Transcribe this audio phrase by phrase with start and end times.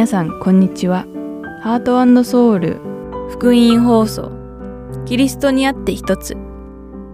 [0.00, 1.04] 皆さんこんにちは。
[1.60, 2.80] ハートソウル
[3.28, 4.32] 福音放送
[5.04, 6.38] キリストにあって一つ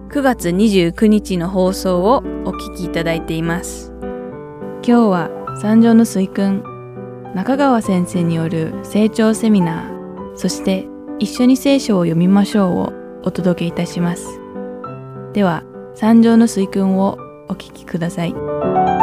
[0.09, 3.91] 9月29日の放送をお聞きいただいています。
[4.81, 5.29] 今日は
[5.61, 6.63] 三条の水君
[7.35, 10.87] 中川先生による成長セミナーそして
[11.19, 14.39] 一緒に聖書を読みましょうをお届けいたします。
[15.33, 17.17] では三条の水君を
[17.49, 18.96] お聞きください。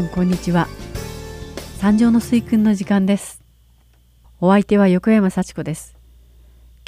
[0.00, 0.66] んこんにちは。
[1.78, 3.42] 三条の水訓の時間です。
[4.40, 5.94] お相手は横山幸子です。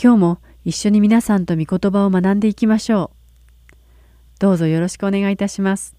[0.03, 3.11] 今日も一緒に皆さんと御言葉を学んでいきましょ
[3.71, 3.77] う。
[4.39, 5.95] どうぞよろしくお願いいたします。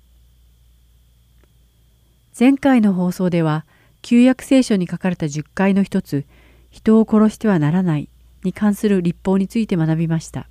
[2.37, 3.65] 前回の放送では
[4.01, 6.25] 旧約聖書に書かれた10回の一つ
[6.71, 8.09] 人を殺してはならない
[8.43, 10.47] に関する立法について学びました。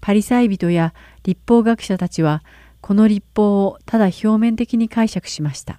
[0.00, 2.44] パリサイ人や立法学者たちは
[2.88, 5.78] この立法をただ表面的に解釈しました。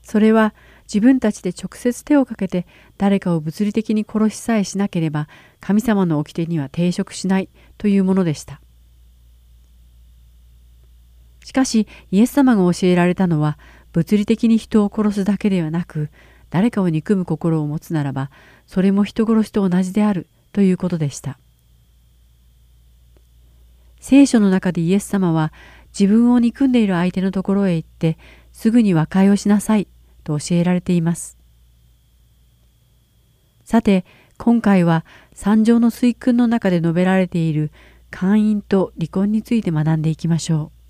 [0.00, 5.26] それは自分たちで直接手をかけて誰かを物理的に殺しさえしなければ
[5.58, 7.48] 神様の掟には抵触しない
[7.78, 8.60] というものでした。
[11.44, 13.58] しかしイエス様が教えられたのは
[13.90, 16.10] 物理的に人を殺すだけではなく
[16.50, 18.30] 誰かを憎む心を持つならば
[18.68, 21.40] それも人殺しと同じであるということでした。
[24.00, 25.52] 聖書の中でイエス様は
[25.98, 28.18] 自分を憎んでいる相手のところへ行って
[28.52, 29.86] すぐに和解をしなさい
[30.24, 31.36] と教えられています。
[33.64, 34.04] さて
[34.38, 37.70] 今回は三条の水訓の中で述べられている
[38.10, 40.80] 姦淫と離婚について学んでいきましょう。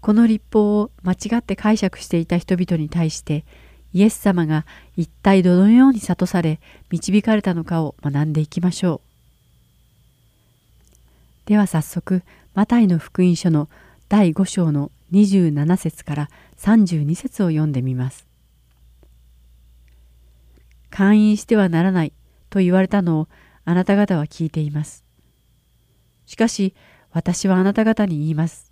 [0.00, 3.44] この立法を間違って解釈していた人々に対して
[3.92, 4.64] イエス様が
[4.96, 6.60] 一体どのように諭され
[6.90, 9.07] 導かれたのかを学んでいきましょう。
[11.48, 13.70] では早速マタイの福音書の
[14.10, 18.26] 第5章の27節から32節を読んでみます。
[20.90, 22.12] 勧誘してはならない
[22.50, 23.28] と言われたのを
[23.64, 25.06] あなた方は聞いています。
[26.26, 26.74] しかし
[27.12, 28.70] 私はあなた方に言います。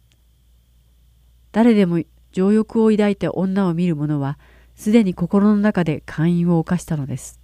[1.52, 4.38] 誰でも情欲を抱いて女を見る者は
[4.74, 7.40] すでに心の中で勧誘を犯したのです。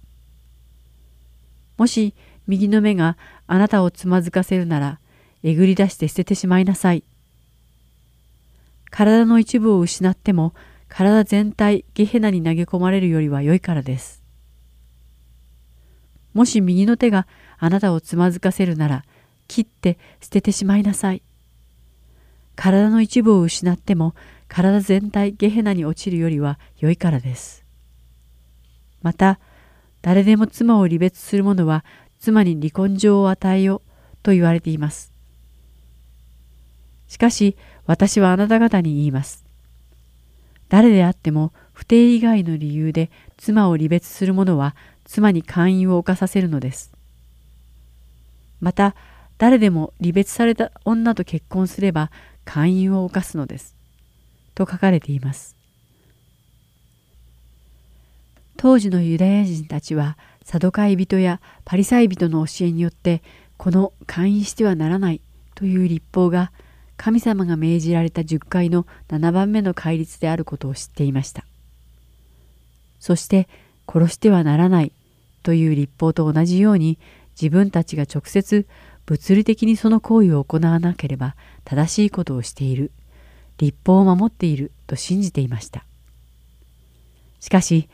[1.77, 2.13] もし
[2.45, 3.17] 右の目が
[3.47, 4.99] あなたをつまずかせるなら
[5.43, 7.03] えぐり出して捨ててしまいなさい。
[8.89, 10.53] 体の一部を失っても
[10.87, 14.23] 体全体ゲヘナに投げ込まれるよりは良いからです。
[16.33, 17.27] もし右の手が
[17.57, 19.03] あなたをつまずかせるなら
[19.47, 21.21] 切って捨ててしまいなさい。
[22.55, 24.13] 体の一部を失っても
[24.47, 27.65] 体全体ゲヘナに落ちるよりは良いからです。
[29.01, 29.39] また
[30.01, 31.83] 誰でも妻を離別する者は
[32.19, 33.81] 妻に離婚状を与えよ
[34.21, 35.12] と言われています。
[37.13, 39.45] しかし私はあなた方に言います。
[40.67, 44.75] 誰であっても不定以外の理由で妻を離別する者は
[45.05, 46.91] 妻に勧誘を犯させるのです。
[48.61, 48.95] また
[49.37, 52.09] 誰でも離別された女と結婚すれば
[52.45, 53.75] 勧誘を犯すのです。
[54.55, 55.55] と書かれています。
[58.57, 63.21] 当時のユダヤ人たちはサドカイ人やパリサイ人の教えによって
[63.57, 65.21] この勧誘してはならない
[65.53, 66.51] という立法が
[66.97, 71.45] 神様が命じられた10回の7番目の戒律であることを知っていました。
[73.03, 73.49] そして
[73.85, 74.93] 殺してはならない
[75.43, 76.97] という立法と同じように
[77.39, 78.65] 自分たちが直接
[79.05, 82.91] 物理的にその行為を行わなければ正しいことをしている
[83.57, 85.83] 立法を守っていると信じていました
[87.41, 87.89] しかし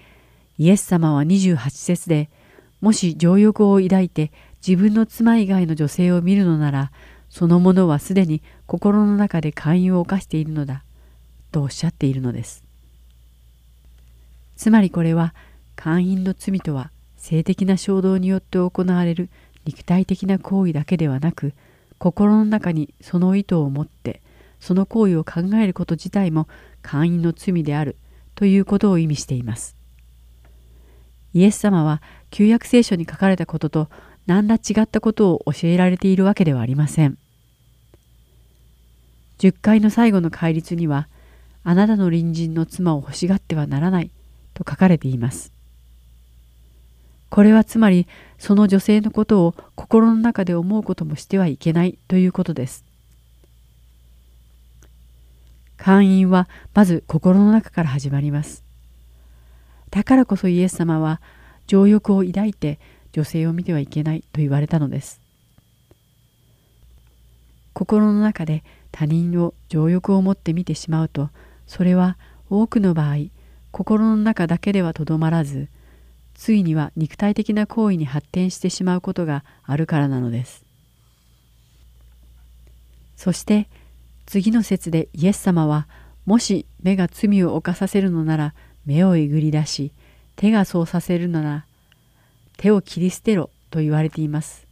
[0.59, 2.29] イエス様は28節で
[2.81, 4.31] もし情欲を抱いて
[4.65, 6.91] 自分の妻以外の女性を見るのなら
[7.29, 10.83] その者はすでに心の中で勧誘を犯しているのだ
[11.51, 12.63] とおっしゃっているのです。
[14.55, 15.33] つまりこれは
[15.75, 19.31] 勧誘の罪とは性的な衝動によって行われる
[19.65, 21.53] 肉体的な行為だけではなく
[21.97, 24.21] 心の中にその意図を持って
[24.59, 26.47] その行為を考えること自体も
[26.83, 27.97] 勧誘の罪である
[28.35, 29.75] ということを意味しています。
[31.33, 33.89] イエス様は旧約聖書に書かれたことと
[34.27, 37.17] 何ら違ったことを教えられているわけではありません。
[39.39, 41.07] 10回の最後の戒律には、
[41.63, 44.11] あなたの隣人の妻を欲しがってはならない
[44.53, 45.51] と書かれています。
[47.29, 48.07] これはつまり
[48.37, 52.83] その女性のことを心の中で思うこともしてはいけないということです。
[55.77, 58.63] 会員はまず心の中から始まります。
[59.91, 61.21] だからこそイエス様は
[61.67, 62.79] 情欲を抱いて
[63.13, 65.21] 女性を見てはいけないと言われたのです。
[67.73, 68.63] 心の中で
[68.99, 71.29] 他人を情欲を持って見てしまうと
[71.67, 72.17] それは
[72.49, 73.29] 多くの場合
[73.71, 75.69] 心の中だけではとどまらず
[76.33, 80.65] ついには肉体的な行為に発展してしまうことがあるからなのです。
[83.15, 83.69] そして
[84.25, 85.87] 次の説でイエス様は
[86.25, 88.53] もし目が罪を犯させるのなら
[88.85, 89.93] 目をえぐり出し
[90.35, 91.65] 手がそうさせるなら
[92.57, 94.67] 手を切り捨てろと言われています。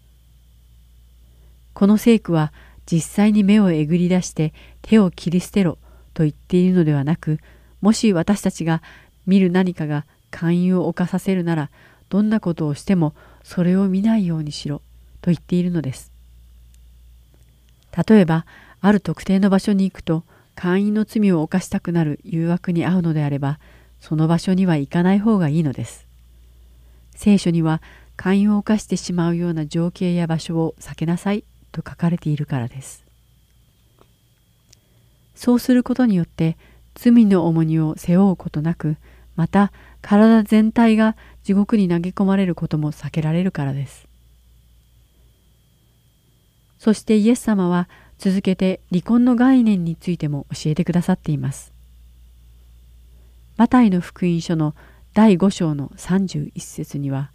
[1.74, 2.52] この聖句は
[2.90, 5.78] 実際に目をえぐり出して手を切り捨てろ
[6.14, 7.40] と言っているのではなく
[7.82, 8.82] もし私たちが
[9.26, 11.70] 見る何かが勧誘を犯させるなら
[12.10, 13.14] どんなことをしても
[13.44, 14.82] それを見ないようにしろ
[15.22, 16.12] と言っているのです。
[18.08, 18.46] 例えば
[18.80, 20.24] ある特定の場所に行くと
[20.56, 23.60] 会員の罪を犯したくなる誘惑に遭うのであれば
[24.00, 26.06] その場所には行かない方がいいのです。
[27.16, 27.82] 聖書には
[28.16, 31.44] 会員を犯してしまうような情景や場所を避けなさい
[31.82, 33.04] と書かれているからです。
[35.36, 36.58] そうすることによって
[36.96, 38.98] 罪の重荷を背負うことなく
[39.36, 39.72] また
[40.02, 44.08] 体全体が地獄に投げ込まれることも避けられるからです。
[46.80, 47.88] そしてイエス様は
[48.18, 51.72] 続けて離婚の概念についても教えてくださっています。
[53.58, 54.76] マタイの福音書の
[55.14, 57.32] 第5章の31節には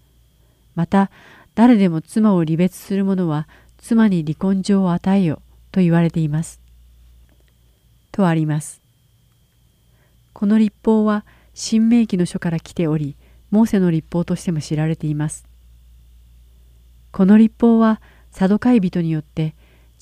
[0.75, 1.11] また
[1.55, 3.49] 誰でも妻を離別する者は
[3.83, 5.43] 妻に離婚状を与えよ
[5.73, 6.61] と言われています。
[8.13, 8.81] とあります。
[10.33, 13.17] この立法は新明記の書から来ており、
[13.51, 15.47] モーセの立法としても知られています。
[17.11, 18.01] この立法は
[18.31, 19.55] サドカイ人によって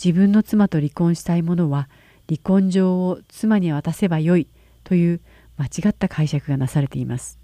[0.03, 1.88] 自分の妻と離婚したい者は
[2.29, 4.47] 離婚状を妻に渡せばよい
[4.85, 5.21] という
[5.56, 7.38] 間違った解釈がなされています。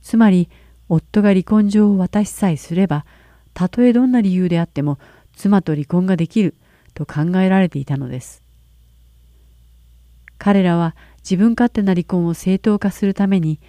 [0.00, 0.48] つまり
[0.88, 3.04] 夫が離婚状を渡しさえすれば
[3.54, 4.98] たとえどんな理由であっても
[5.34, 6.54] 妻と離婚ができる
[6.94, 8.42] と考えられていたのです。
[10.38, 13.60] 彼らは自分勝手な離婚を正当化するために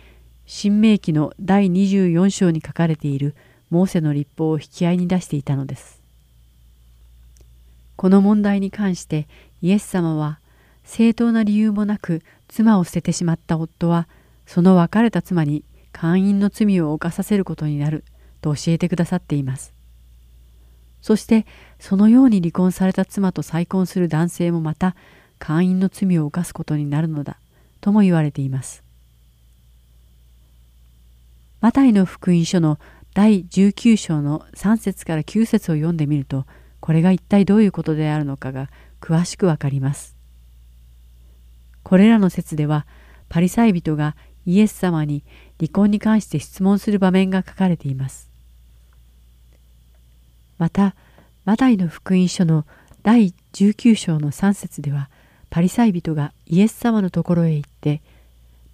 [0.45, 3.35] 新明記の第24章に書かれている
[3.69, 6.01] モーセの立法を引き合いに出していたのです。
[7.95, 9.27] この問題に関して
[9.61, 10.39] イエス様は
[10.83, 14.07] 正当な理由もなく妻を捨ててしまった夫は
[14.45, 18.03] その別れた妻に姦淫の罪を犯させることになる
[18.41, 19.73] と教えてくださっています。
[21.01, 21.45] そして
[21.79, 24.95] そのように離婚された妻と再婚する男性もまた
[25.39, 27.39] 会員の罪を犯すことになるのだ
[27.79, 28.83] とも言われています。
[31.59, 32.79] マタイの福音書の
[33.13, 36.45] 第19章の3節から9節を読んでみると
[36.79, 40.15] これが一体どういうことであるのかが詳しくわかります。
[41.83, 42.85] これらの説では
[43.29, 44.15] パリサイ人が
[44.45, 45.23] イエス様に
[45.59, 48.30] 離婚に関して質問する場面が書かれています。
[50.61, 50.95] また
[51.43, 52.67] マタイの福音書の
[53.01, 55.09] 第19章の3節では
[55.49, 58.03] パリサイ人がイエス様のところへ行って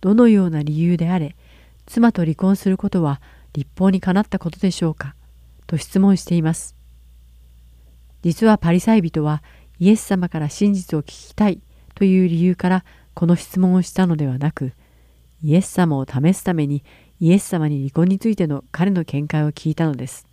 [0.01, 1.38] どのような理由であれ
[1.86, 3.22] 妻と離婚することは
[3.53, 5.15] 立法にかなったことでしょうか
[5.65, 6.75] と質問しています。
[8.22, 9.41] 実はパリサイ人は
[9.79, 11.62] イエス様から真実を聞きたい
[11.96, 14.74] という理由からこの質問をしたのではなく
[15.41, 16.84] イエス様を試すために
[17.22, 20.26] イエス様に離婚についての彼の見解を聞いたのです。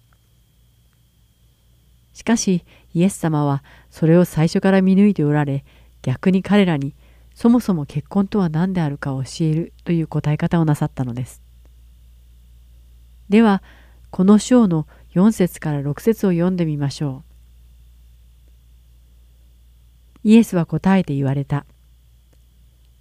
[2.14, 5.64] しかしイエス様はそれを最初から見抜いておられ
[6.00, 6.94] 逆に彼らに
[7.34, 11.42] そもそも結婚とは何であるかを教えるという答え方をなさったのです。
[13.28, 13.62] では
[14.10, 17.24] この章の4節から6節を読んでみましょ
[20.24, 20.28] う。
[20.28, 21.66] イエスは答えて言われた。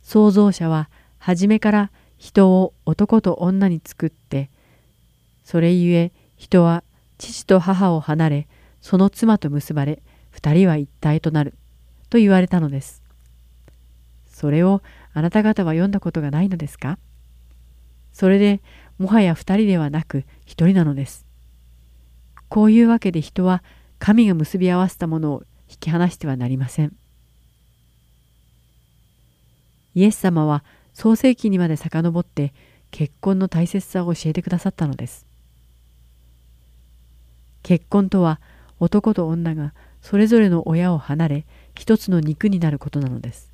[0.02, 0.90] 創造者は
[1.20, 4.50] 初めから人を男と女に作って
[5.44, 6.84] それゆえ人は
[7.18, 8.48] 父と母を離れ
[8.84, 11.54] その妻と結ばれ二人は一体となる
[12.10, 13.02] と言われたのです。
[14.28, 14.82] それを
[15.14, 17.00] あなた方は読んだことがないのですか？
[18.12, 18.62] それで
[19.00, 21.26] もはや二人ではなく一人なのです。
[22.50, 23.64] こういうわけで人は
[24.00, 26.94] 神が結び合わせたものを引き離してはなりません。
[29.96, 30.64] イエス様は
[30.94, 32.54] 創世記にまで遡って
[32.92, 35.26] 結婚の大切さを教えてくださったのです。
[37.64, 38.42] 結婚とは
[38.84, 43.50] 男と女がそれぞれの親を離れ一つの肉になることなのです。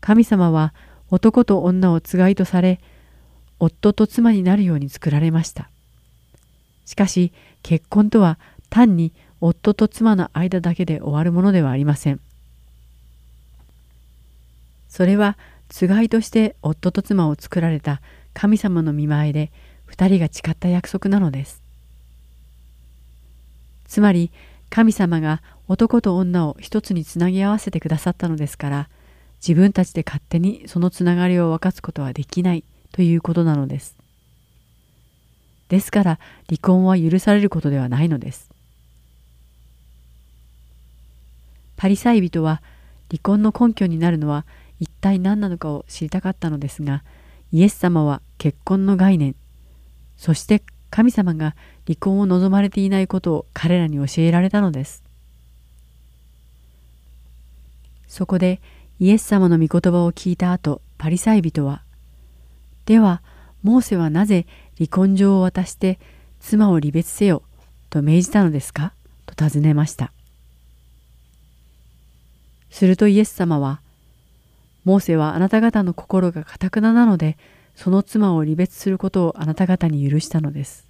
[0.00, 0.72] 神様は
[1.10, 2.80] 男と女をつがいとされ
[3.58, 5.68] 夫と妻になるように作られました。
[6.86, 7.32] しかし
[7.64, 8.38] 結婚とは
[8.70, 12.20] 単に夫と妻の間だけで終わるものではありません。
[14.88, 15.36] それは
[15.68, 18.00] つがいとして夫と妻を作られた
[18.32, 19.50] 神様の見前で
[19.90, 21.63] 2人が誓った約束なのです。
[23.94, 24.32] つまり
[24.70, 28.88] 神様が男と女を一つにつなぎ合わせてくださったのですから
[29.40, 33.96] 自分たちで勝手にそのつながりを分かつことはできないということなのです。
[35.68, 38.50] ですから離婚は許されることではないのです。
[41.76, 42.60] パリサイ人は
[43.10, 44.44] 離婚の根拠になるのは
[44.80, 47.04] 一体何なのかを知りたかったのですが
[47.52, 49.36] イエス様は結婚の概念
[50.16, 51.56] そして神様が
[51.88, 55.02] 離婚を望まれていないことを彼らに教えられたのです。
[58.06, 58.60] そこで
[59.00, 61.82] イエス様の御言葉を聞いた後パリサイ人は
[62.86, 63.22] 「では
[63.64, 64.46] モーセはなぜ
[64.76, 65.98] 離婚状を渡して
[66.38, 67.42] 妻を離別せよ
[67.90, 68.92] と命じたのですか?」
[69.26, 70.12] と尋ねました。
[72.70, 73.80] するとイエス様は
[74.86, 77.36] 「モーセはあなた方の心がかたくななので
[77.76, 80.86] その妻を離別することをあなた方に許したのです。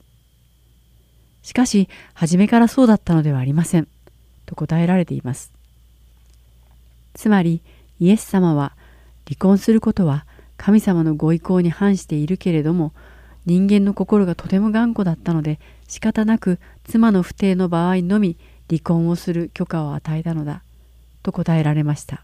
[1.43, 3.89] しかし、初めからそうだったのではありません。
[4.47, 5.53] と答えられています。
[7.15, 7.61] つまり、
[8.01, 8.73] イエス様は、
[9.27, 10.27] 離婚することは
[10.57, 12.93] 神様のご意向に反しているけれども、
[13.47, 18.37] 人間の心がとても頑固だったので、仕方なく妻の不定の場合のみ
[18.69, 20.63] 離婚をする許可を与えたのだ、
[21.23, 22.23] と答えられました。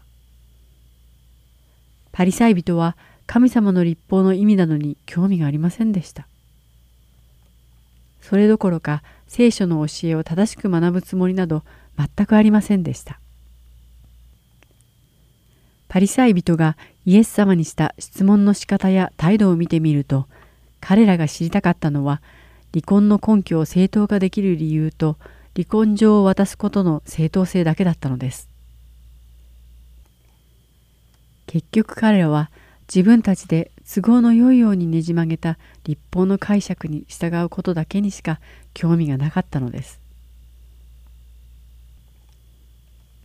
[2.11, 2.97] パリサイ人は
[3.31, 6.27] 神様の立法の意味などに興味がありませんでした。
[8.19, 11.63] それどころか聖書の教えを正しく学ぶつもりなど
[11.97, 13.21] 全くありませんでした。
[15.87, 20.27] パリサイ人がイエス様にした質問の仕方や態度を見てみると
[20.81, 22.21] 彼らが知りたかったのは
[22.73, 25.15] 離婚の根拠を正当化できる理由と
[25.55, 28.49] 離婚状を渡すことの正当性だけだったのです。
[31.47, 32.51] 結局彼らは
[32.93, 38.41] 自分たちで都合の良いようにねじ曲げた立法の解釈に従うことだけにしか
[38.73, 40.01] 興味がなかったのです。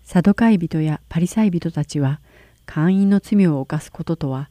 [0.05, 2.21] サドカイ人やパリサイ人たちは
[2.65, 4.49] 会員の罪を犯すこととは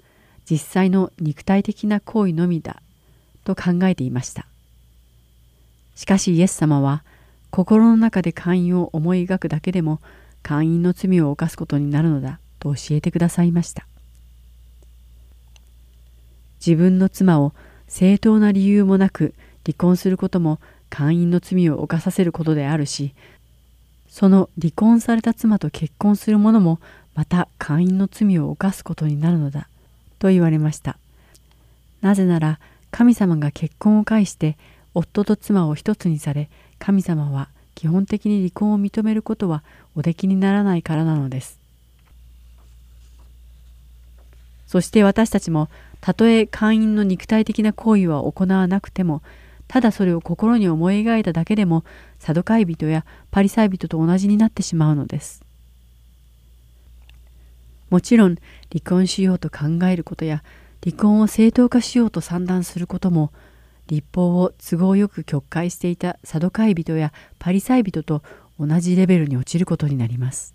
[0.51, 2.81] 実際の肉体的な行為のみだ
[3.45, 4.45] と考えていました。
[5.95, 7.05] しかしイエス様は
[7.51, 10.01] 心の中で会員を思い描くだけでも
[10.43, 13.87] 会員の罪を犯すことになるのだと教えてくださいました。
[16.65, 17.53] 自分の妻を
[17.87, 19.33] 正当な理由もなく
[19.65, 20.59] 離婚することも
[20.89, 23.13] 会員の罪を犯させることであるし
[24.07, 26.79] その離婚された妻と結婚する者も
[27.15, 29.67] また会員の罪を犯すことになるのだ
[30.19, 30.97] と言われました。
[32.01, 32.59] なぜなら
[32.91, 34.57] 神様が結婚を介して
[34.93, 39.63] 夫と妻を一つにされ神様は基本的に離婚を認めることは
[39.95, 41.59] おできにならないからなのです。
[44.65, 45.69] そして私たちも
[46.05, 49.23] たとえ会員の肉体的な行為は行わなくても
[49.67, 51.83] ただそれを心に思い描いただけでも
[52.19, 55.43] サドカイ人やパリサイ人と同じになってしまうのです。
[57.89, 58.35] もちろん
[58.71, 60.43] 離婚しようと考えることや
[60.83, 63.31] 離婚を正当化しようと算段することも
[63.87, 68.21] 立法を都合よく曲解していたサドカイ人やパリサイ人と
[68.59, 70.53] 同じレベルに落ちることになります。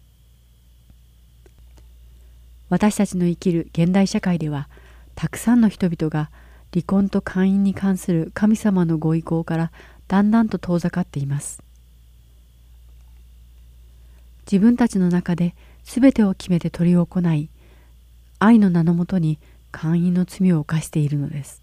[2.68, 4.68] 私たちの生きる現代社会では
[5.14, 6.30] たくさんの人々が
[6.72, 9.72] 離婚と会員に関する神様のご意向から
[10.08, 11.62] だんだんと遠ざかっています。
[14.50, 17.48] 自分たちの中で全てを決めて執り行い
[18.38, 19.38] 愛の名のもとに
[19.70, 21.62] 会員の罪を犯しているのです。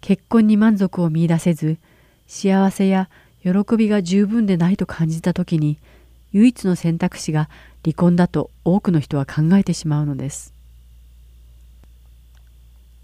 [0.00, 1.78] 結婚に満足を見いだせず
[2.26, 3.10] 幸せや
[3.42, 5.78] 喜びが十分でないと感じた時に
[6.32, 7.48] 唯一の選択肢が
[7.84, 10.54] 離婚だと多くの人は考えてしまうのです。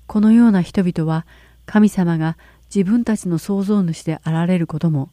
[0.06, 1.26] このような人々は
[1.66, 2.36] 神様が
[2.74, 5.10] 自分たちの創造主であられることも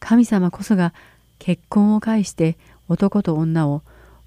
[0.00, 0.92] 神様こそが
[1.38, 2.56] 結婚を介して
[2.88, 3.82] 男と女を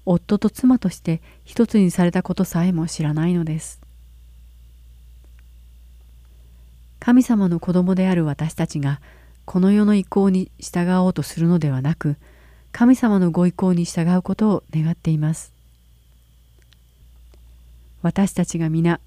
[0.06, 3.80] 夫と妻として一つにされたことさえも知らないのです。
[6.98, 9.00] 神様の子供である私たちが
[9.46, 12.16] この世の意向に従おうとするのではなく
[12.72, 15.52] 神様のご意向に従うことを願っています。
[18.02, 19.00] 私たちが皆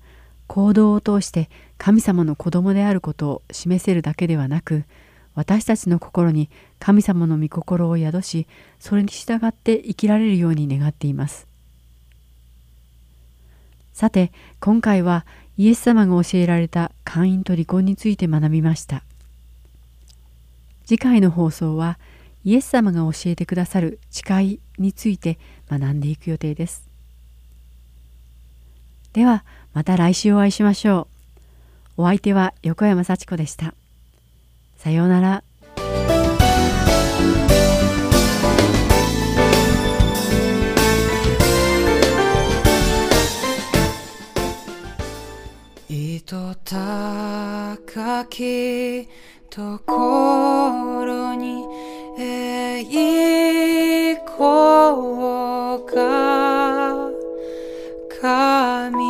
[0.48, 4.86] 行動を通して神様の子供であることを示せるだけではなく
[5.36, 8.48] 私たちの心に神様の御心を宿し
[8.80, 11.48] それに従って生きられるように願っています。
[13.94, 15.26] さて今回は
[15.58, 19.04] イエス様が教えられた会員と離婚について学びました。
[20.86, 21.98] 次回の放送は
[22.44, 26.90] イエス様が教えてくださる誓いについて学んでいく予定です。
[29.14, 31.08] ではまた来週お会いしましょ
[31.98, 32.04] う。
[32.04, 33.74] お相手は横山幸子でした。
[34.78, 35.44] さようなら。
[45.90, 49.08] 糸高き
[49.50, 51.64] ところに
[52.18, 52.86] 栄
[54.26, 57.12] 光が
[58.22, 59.03] 神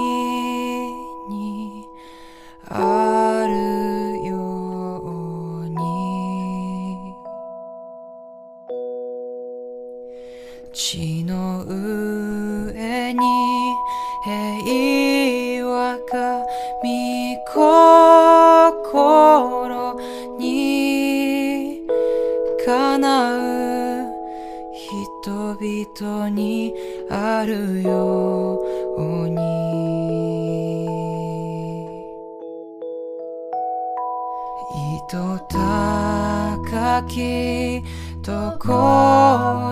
[27.43, 28.57] あるよ
[28.95, 29.35] うに
[34.95, 37.83] 糸高き
[38.21, 39.62] とこ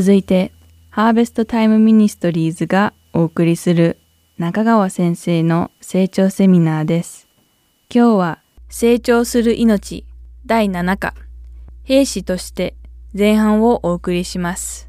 [0.00, 0.50] 続いて、
[0.88, 3.98] ハーベストタイムミニストリーズがお送りする
[4.38, 7.28] 中川先生の成長セミナーです。
[7.94, 8.38] 今日は
[8.70, 10.06] 成長する命
[10.46, 11.12] 第7課
[11.84, 12.76] 兵士として
[13.12, 14.88] 前半をお送りします。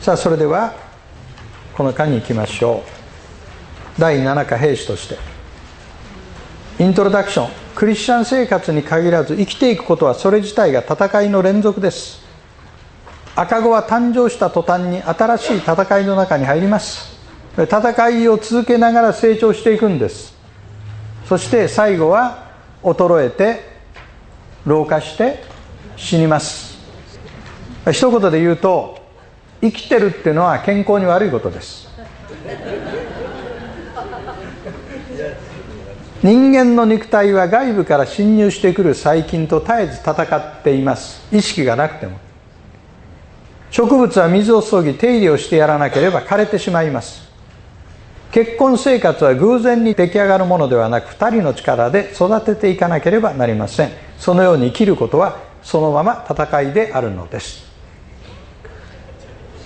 [0.00, 0.72] さあそれでは
[1.74, 2.84] この間に行きましょ
[3.96, 5.37] う第7課兵士として
[6.80, 7.50] イントロダクション。
[7.74, 12.20] クリスチャン生活に限らず生きていくことはそれ自体が戦いの連続です。
[13.34, 17.18] 赤子は誕生した途端に新しい戦いの中に入ります。
[17.56, 20.36] 戦いを続けながら成長していくんです。
[21.28, 22.46] そして最後は
[22.84, 23.60] 衰えて
[24.64, 25.42] 老化して
[25.96, 26.78] 死にます。
[27.90, 28.98] 一言で言うと
[29.60, 31.88] 生きてるっていうのは健康に悪いことです。
[36.22, 41.22] 人間の肉体は外部から侵入してくる細菌と絶えず戦っています。
[41.34, 42.18] 意識がなくても。
[43.70, 47.28] 植物は水を注ぎ手入れをしてやらなければ枯れてしまいます。
[48.32, 53.90] 結婚生活は偶然に出来上がるものではなく2人の力で育てていかなければなりません。
[54.18, 57.64] そのように生きることはそのまま戦いであるのです。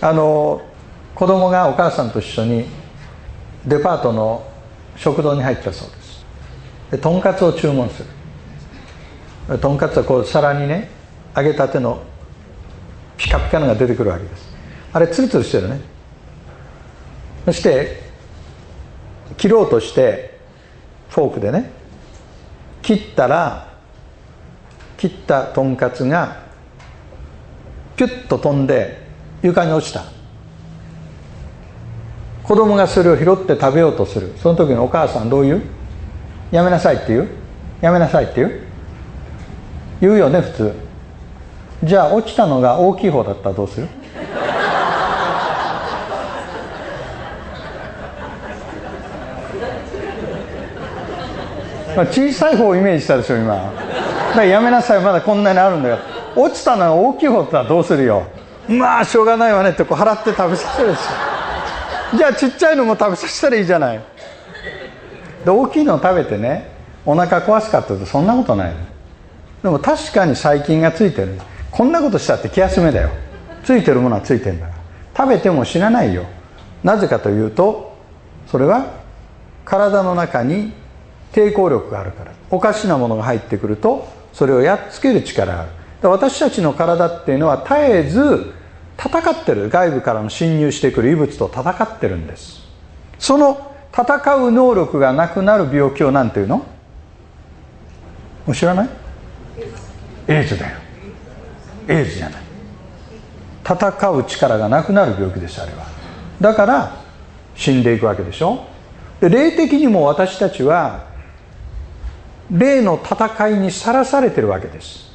[0.00, 0.62] あの
[1.14, 2.66] 子供がお母さんと一緒に
[3.64, 4.46] デパートの
[4.96, 6.01] 食堂に入ったそうです。
[6.92, 8.04] でとんかつを注文す
[9.48, 9.58] る。
[9.58, 10.90] とんかつはこう皿にね
[11.34, 12.02] 揚げたての
[13.16, 14.54] ピカピカのが出てくるわけです。
[14.92, 15.80] あれツルツルしてるね。
[17.46, 18.02] そして
[19.38, 20.38] 切ろうとして
[21.08, 21.70] フォークでね
[22.82, 23.72] 切ったら
[24.98, 26.42] 切ったとんかつが
[27.96, 29.02] ピュッと飛んで
[29.42, 30.04] 床に落ちた。
[32.44, 34.34] 子供がそれを拾って食べようとする。
[34.36, 35.62] その時にお母さんどう言う？
[36.52, 37.28] やめなさいって言う？
[37.80, 38.60] やめなさいって言う？
[40.00, 40.72] 言うよね普通。
[41.82, 43.88] じゃあ落ちたのが大きい方だったらどうする？
[51.94, 53.54] 小さい方をイメージしたでしょ今。
[53.54, 55.98] だからやめなさいまだこんなにあるんだよ。
[56.36, 58.26] 落ちたのは大きい方だったらどうするよ？
[58.68, 61.10] まあしょうがないわねってこう払って食べさせるですよ
[62.18, 64.11] じゃあちっちゃいのも食べさせたらいいじゃない。
[65.44, 66.70] で大きいのを食べてね
[67.04, 68.74] お腹壊すかっていうとそんなことない
[69.62, 71.38] でも確かに細菌がついてる。
[71.70, 73.10] こんなことしたって気休めだよ。
[73.64, 74.78] ついてるものはついてんだから。
[75.16, 76.26] 食べても死なないよ。
[76.82, 77.96] なぜかというと
[78.48, 78.86] それは
[79.64, 80.72] 体の中に
[81.32, 82.32] 抵抗力があるから。
[82.50, 85.70] おかしなものが入ってくるとそれをやっつける力がある。
[86.08, 88.52] 私たちの体っていうのは絶えず
[88.98, 89.70] 戦ってる。
[89.70, 92.62] 外部からの侵入してくる異物と戦ってるんです。
[93.18, 96.58] その戦う能力がなくなる病気を何ていうの？
[96.58, 96.64] も
[98.48, 98.88] う知らない？
[100.28, 100.78] エイズだよ。
[101.88, 102.42] エイズじゃない。
[103.64, 105.84] 戦う力がなくなる病気ですあれは。
[106.40, 106.96] だから
[107.54, 108.64] 死んでいくわけでしょ？
[109.20, 111.06] で霊的にも私たちは
[112.50, 115.12] 霊の戦いにさらされてるわけです。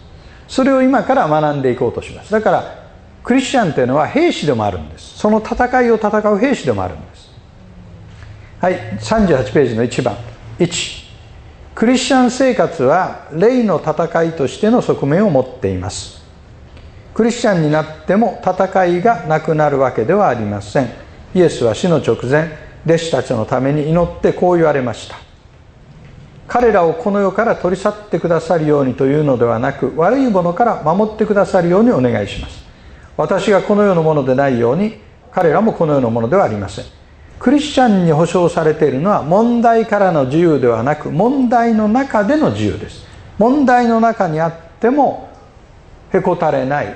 [0.48, 2.32] それを今から学んでいこうとします。
[2.32, 2.88] だから
[3.24, 5.18] クリスチャンというのは兵士でもあるんです。
[5.18, 7.17] その戦いを戦う兵士でもあるんです。
[8.60, 10.18] はい38ページの1番。
[10.58, 11.06] 1
[11.76, 16.24] クリスチャン生活は霊の戦いとしての側面を持っています。
[17.14, 20.90] クリスチャンになっても戦いがなくなるわけではありません。
[21.36, 22.50] イエスは死の直前
[22.84, 25.18] 弟子たちのために祈ってこう言われました。
[26.48, 32.66] 彼らをこの世から取り去ってくださるようにというのではなく悪いものから守ってくださるようにお願いします。
[33.18, 35.00] 私がこの世のものでないように
[35.32, 36.86] 彼らもこの世のものではありません。
[37.40, 43.06] クリスチャンに保障されているのは問題からの自由ではなく問題の中での自由です。
[43.38, 45.30] 問題の中にあっても
[46.12, 46.96] へこたれない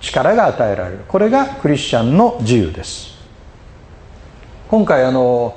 [0.00, 1.00] 力が与えられる。
[1.08, 3.14] これがクリスチャンの自由です。
[4.68, 5.56] 今回あの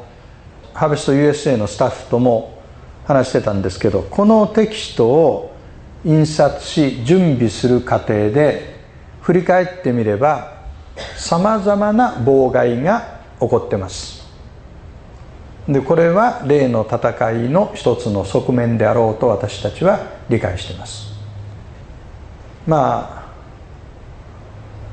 [0.74, 2.62] ハーベスト USA のスタッフとも
[3.06, 5.56] 話してたんですけどこのテキストを
[6.06, 8.76] 印刷し準備する過程で
[9.22, 10.62] 振り返ってみれば
[11.16, 14.28] さまざまな妨害が起こってます。
[15.68, 21.14] でこれは霊の戦いの一つの側面であろうと私たちは理解しています。
[22.66, 23.28] まあ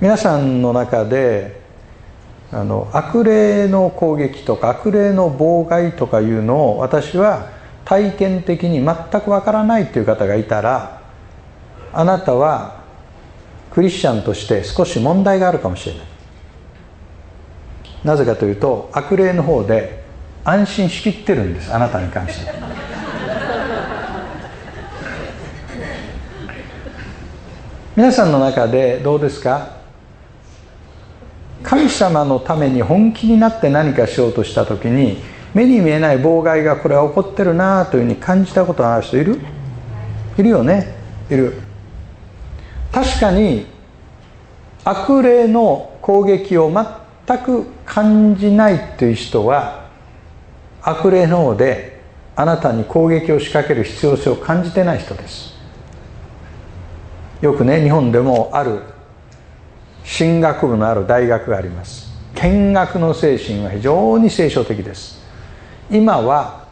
[0.00, 1.61] 皆さんの中で
[2.52, 7.50] あの悪霊の攻撃とか悪霊の妨害とかいうのを私は
[7.85, 11.02] 体験的に全くわからないという方がいたら
[11.92, 12.83] あなたは
[13.72, 16.13] クリスチャンとして少し問題があるかもしれない。
[18.05, 20.05] なぜかというと悪霊の方で
[20.45, 22.53] 安心しきってるんですあなたに関して。
[27.97, 29.77] 皆さんの中でどうですか？
[31.62, 35.19] 神様のために本気になって何かしようとした時に
[35.55, 39.40] 目に見えない妨害がこれは起こってるなというふうに感じたことある人いる？
[40.37, 40.95] いるよね。
[41.31, 41.55] いる。
[42.93, 43.67] 確かに
[44.85, 46.69] 悪霊の攻撃を
[47.27, 49.89] 全く感じないという人は
[50.83, 52.03] 悪霊の方で
[52.37, 55.55] あなたに攻撃を仕掛ける必要性を感じてない人です。
[57.41, 58.81] よくね日本でもある
[60.03, 62.13] 進学部のある大学があります。
[62.35, 65.23] 見学の精神は非常に聖書的です。
[65.91, 66.65] 今は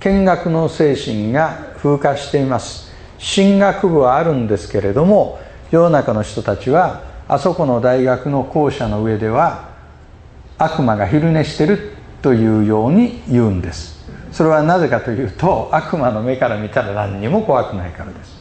[0.00, 2.92] 見学の精神が風化しています。
[3.18, 5.38] 進学部はあるんですけれども
[5.70, 9.73] 世の中の人たちはあそこの大学の校舎の上では
[10.58, 13.94] 悪魔が昼寝してるというように言うんです。
[14.32, 18.34] それはなぜかというと悪魔の目から見たら何にも怖くないからです。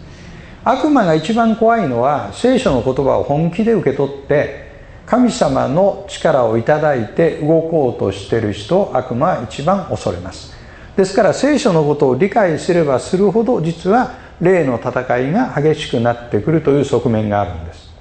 [0.63, 4.71] 悪魔が一番怖いのは聖書の言葉を本気で受け取って
[5.05, 10.53] 神様の力をいただいて動こうとしている人を悪魔は一番恐れます。
[10.95, 17.91] ですから聖書のことを理解すればするほど実は霊の戦いが激しくなってくるという側面があるんです。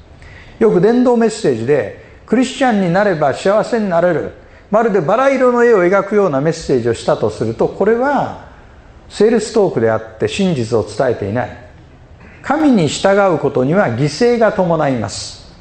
[0.58, 2.01] よく伝道メッセージで
[2.32, 4.32] クリスチャンになれば幸せになれる。
[4.70, 8.48] まるでバラ色の絵を描くようなメッセージをしたとするとこれは
[9.10, 11.50] セールストークであって真実を伝えていない。
[12.40, 15.52] 神に従うことには犠牲が伴います。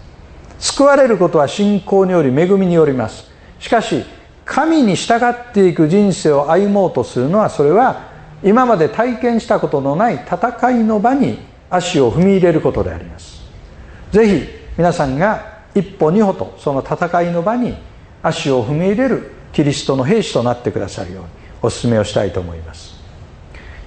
[0.59, 3.25] 救われることは信仰により恵みによります。
[3.59, 4.05] しかし
[4.45, 8.03] 神に従っていく人生を歩もうとするのはそれは
[8.45, 11.37] 今まで体験したことのない戦いの場に
[11.69, 13.41] 足を踏み入れることであります。
[14.13, 17.75] ぜひ皆さんが一歩二歩とその戦いの場に
[18.23, 21.29] 足を踏み入れるキリストの兵士となってくださるように
[21.61, 22.95] お勧めをしたいと思います。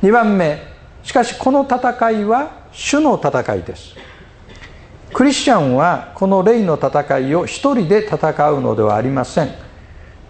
[0.02, 0.62] 2番目
[1.02, 3.94] しかしこの戦いは主の戦いです。
[5.12, 9.50] クリスチャンはこの霊の戦いを一人で戦うのではありません。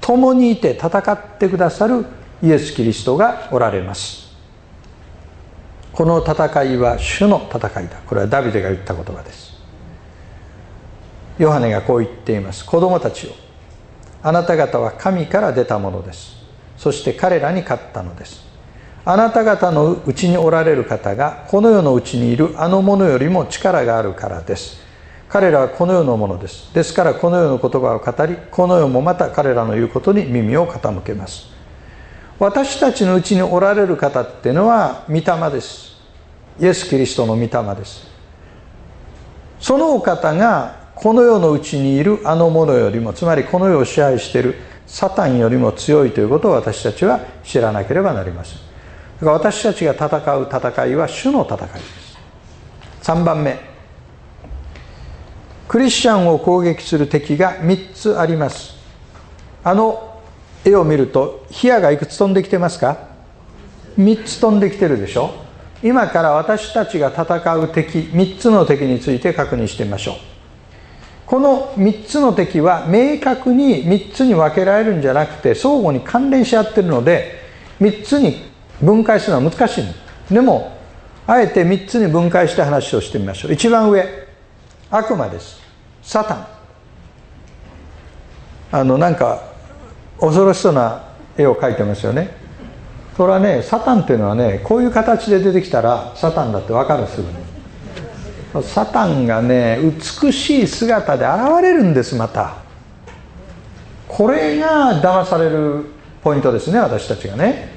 [0.01, 2.05] 共にいて戦ってくださる
[2.43, 4.35] イエス・キリストがおられます。
[5.93, 7.97] この戦いは主の戦いだ。
[8.07, 9.54] これはダビデが言った言葉です。
[11.39, 12.65] ヨハネがこう言っています。
[12.65, 13.33] 子供たちよ。
[14.23, 16.37] あなた方は神から出たものです。
[16.77, 18.45] そして彼らに勝ったのです。
[19.05, 24.83] あなた方のうちにおられる方がこの世のうちにいるあの者よりも力があるからです。
[25.29, 26.73] 彼らはこの世のものです。
[26.73, 31.47] ですからこの世の言葉を語りこの世もまた彼らの言うことに耳を傾けます。
[32.39, 36.01] 私たちのうちにおられる方っていうのは御霊です。
[36.61, 38.07] イエス・キリストの御霊です。
[39.61, 44.55] そのお方がこの世のうちにいるあの者よりもつまりこの世を支配している
[44.87, 48.59] サタンよりも強いということを私たちは知らなければなりません。
[48.59, 48.61] だ
[49.21, 52.19] から私たちが戦う戦いは主の戦いです。
[53.03, 53.59] 3番目。
[55.67, 58.75] クリスチャンを攻撃する敵が3つあります。
[59.65, 60.21] あの
[60.65, 63.09] 絵を見ると火矢がいくつ飛んできてますか
[63.99, 65.33] ？3つ飛んできてるでしょ。
[65.83, 70.34] 今から私たちが戦う敵3つの敵について確認してみましょう。
[71.27, 77.41] この3つの敵は明確に3つに分けられるんじゃなくて相互に関連し合ってるので
[77.81, 78.43] 3つに
[78.83, 79.85] 分解するのは難しい
[80.33, 80.77] でも
[81.27, 83.53] あえて3つに分解して話をしてみましょう。
[83.53, 84.05] 一番上
[84.91, 85.61] 悪魔です。
[86.03, 86.47] サタン。
[88.73, 89.53] あのなんか
[90.21, 91.03] 恐ろしそうな
[91.39, 92.37] 絵を描いてますよね。
[93.17, 97.44] それはねサタンっていうのはねこういう形で出てきたらサタンだって分かるすぐに。
[98.63, 99.79] サタンがね
[100.23, 102.57] 美しい姿で現れるんですまた。
[104.07, 105.87] これが騙される
[106.23, 107.73] ポイントですね私たちがね。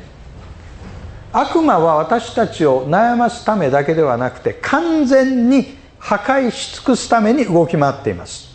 [1.34, 8.48] 悪魔は私たちを悩ますためだけではなくて完全に破壊し尽くすために動き回っています。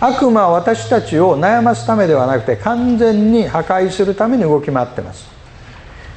[0.00, 5.26] 悪魔は私たちを悩ますためではなくて完全に破壊するために動き回っています。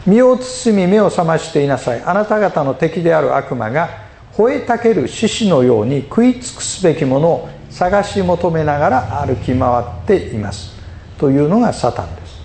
[0.06, 2.04] 身を包み目を覚ましていなさい。
[2.04, 4.07] あなた方の敵である悪魔が
[4.38, 10.78] 吠えたける獅子のように食い尽くすべきものを探し求めながら歩き回っています。
[11.18, 12.38] というのがサタンです。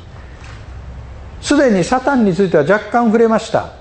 [1.48, 3.74] すでにサタンについては若干触れました。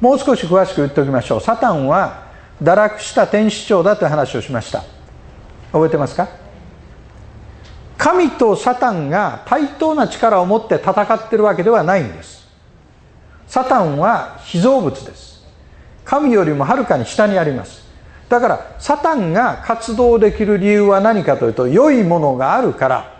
[0.00, 1.40] もう少し詳しく言っておきましょう。
[1.42, 2.22] サタンは
[2.62, 4.82] 堕落した天使長だという話をしました。
[5.72, 6.28] 覚えてますか？
[7.98, 12.48] 神とサタンが対等な力を持って戦ってるわけではないんです。
[13.46, 15.31] サタンは被造物です。
[16.04, 17.82] 神よりもはるかに下にあります。
[18.28, 23.12] だからサタンが活動できる理由は何かというと良いものがあるから。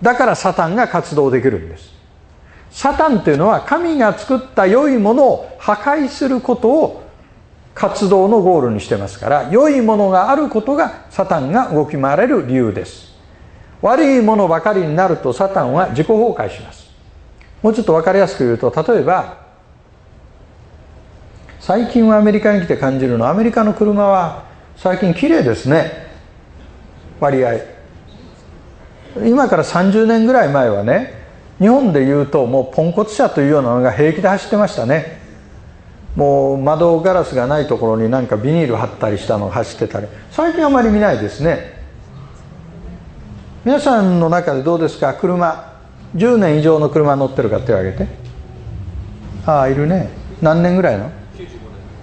[0.00, 1.90] だからサタンが活動できるんです。
[2.70, 7.02] サタンというのは神が作った良いものを破壊することを
[7.74, 13.10] 活動のゴールにしてますから良いものがあることがサタンが動き回れる理由です。
[13.82, 16.90] 悪いものばかりになるとサタンは自己崩壊します。
[17.62, 19.39] もうちょっと分かりやすく言うと例えば
[21.60, 23.26] 最近はアメリカに来て感じるの。
[23.26, 24.44] はアメリカの車は
[24.76, 26.08] 最近綺麗ですね。
[27.20, 27.56] 割合。
[29.24, 31.14] 今から30年ぐらい前はね
[31.58, 35.20] 日本でいうともうポンコツ車というようなのが平気で走ってましたね。
[36.16, 40.06] もう窓ガラスがないところになんかビニール貼ったりしたのが走ってたり。
[40.30, 41.78] 最近あまり見ないですね。
[43.66, 45.12] 皆さんの中でどうですか？
[45.12, 45.68] 車。
[46.16, 48.08] 10年以上の車乗ってるか手を挙げて。
[49.44, 50.08] ああいるね。
[50.40, 51.10] 何年ぐらいの？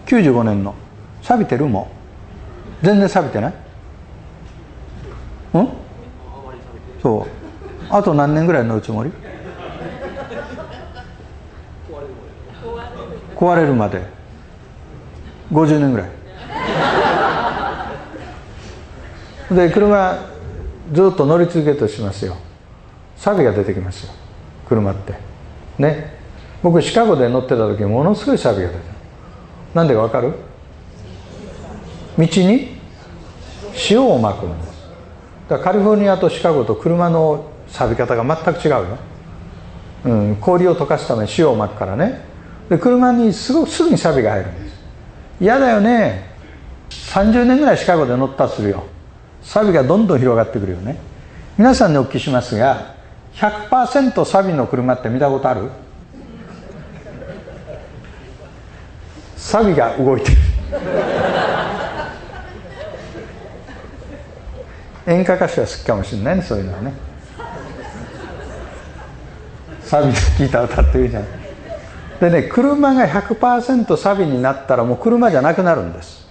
[0.08, 0.74] 95年の。
[1.22, 1.91] 錆びてるも
[2.82, 3.54] う全然錆びてない？
[5.54, 5.67] うん？
[7.02, 7.26] そう。
[7.89, 9.12] あと何年ぐらい乗るつもり
[13.36, 14.02] 壊れるまで。
[15.52, 16.10] 50年ぐらい。
[19.50, 20.20] で車
[20.91, 22.36] ずっと乗り続けとしますよ。
[23.17, 24.13] 錆が出てきますよ。
[24.67, 25.13] 車って。
[25.78, 26.15] ね。
[26.63, 28.97] 僕シカゴで乗ってた時ものすごい錆が出てる
[29.73, 30.34] なんでか分かる？
[32.17, 32.77] 道に
[33.89, 34.88] 塩をまくんです
[35.47, 38.97] だからカリフォルニアとシカゴと車の錆び方が全く違うよ、
[40.06, 42.25] うん、氷を溶かすために塩をまくからね。
[42.69, 44.77] で車にすごくすぐに錆が入るんです。
[45.39, 46.32] 嫌だよね。
[46.89, 48.84] 30年ぐらいシカゴで乗ったとするよ。
[49.43, 50.97] 錆がどんどん広がってくるよね。
[51.58, 52.95] 皆さんにお聞きしますが
[53.36, 55.69] 100%錆の車って見たことある？
[59.38, 60.38] 錆が動いてる。
[65.08, 66.93] 演歌歌手は好きかもしれないねそういうのはね。
[69.86, 71.26] 錆で聴いた歌っていうじゃん。
[72.19, 76.28] でね車が100%錆になったらもう車じゃなくなるんです。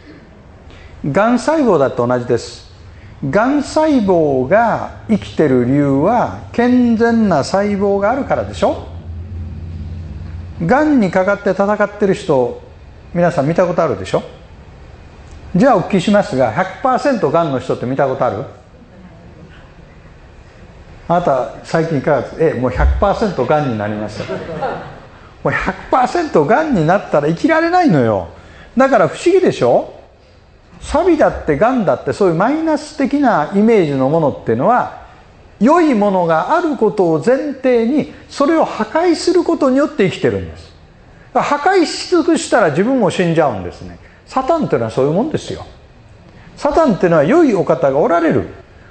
[1.10, 2.66] がん細胞だって同じです。
[3.30, 8.88] がん細胞が生きてる理由は健全な細胞があるからでしょ。
[10.66, 12.65] がんにかかって戦ってる人
[13.16, 14.22] 皆さん見たことあるでしょ？
[15.56, 16.52] じゃあお聞きしますが
[16.82, 18.44] 100%がんの人って見たことある？
[21.08, 24.34] あなた最近いかがですえもう100%がんになりました。
[24.34, 24.36] も
[25.46, 28.28] う100%がんになったら生きられないのよ。
[28.76, 29.94] だから不思議でしょ？
[30.82, 35.06] サビだってがんだってそういうマイナス的なイメージのものっていうのは
[35.58, 40.75] 良いものがあることを前提にそれを破壊することによって生きてるんです。
[41.42, 43.98] 破壊し尽くしたら自分も死んじゃうんですね。
[44.26, 45.66] サタンっていうのはそういうもんですよ。
[46.56, 48.48] サタンっていうのは良いお方がおられる。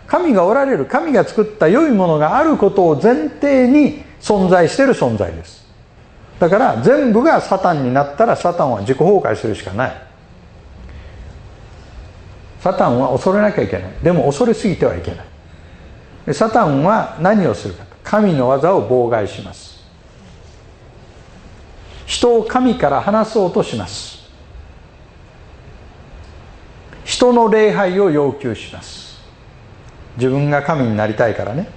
[0.08, 0.86] 神がおられる。
[0.86, 5.66] 神が作った良いものがあることを前提に存在している存在です。
[6.40, 10.02] だから全部がサタンになったらサタンは自己崩壊するしかない。
[12.62, 13.92] サタンは恐れなきゃいけない。
[14.04, 15.24] でも恐れすぎてはいけな
[16.28, 16.34] い。
[16.34, 17.86] サタンは何をするか。
[18.04, 19.75] 神の技を妨害します。
[22.06, 24.26] 人を神から離そうとします。
[27.04, 29.20] 人の礼拝を要求します。
[30.18, 31.68] 自分が神になりたいからね。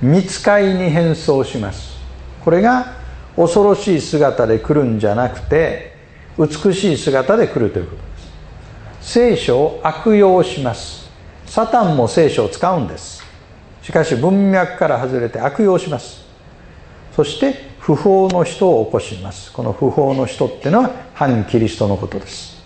[0.00, 1.98] 見つかいに変装します。
[2.44, 2.94] これが
[3.36, 5.96] 恐ろしい姿で来るんじゃなくて
[6.38, 8.02] 美しい姿で来るということで
[9.02, 9.12] す。
[9.12, 11.08] 聖書を悪用します。
[11.46, 13.24] サタンも聖書を使うんです。
[13.82, 16.24] しかし文脈から外れて悪用します。
[17.14, 19.50] そして不法の人を起こします。
[19.50, 22.62] この不法の人っていうのは反キリストのことです。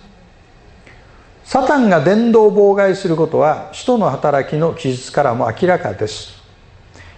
[1.45, 6.43] サタンが伝道を妨害することは使徒の働きの記述からも明らかです。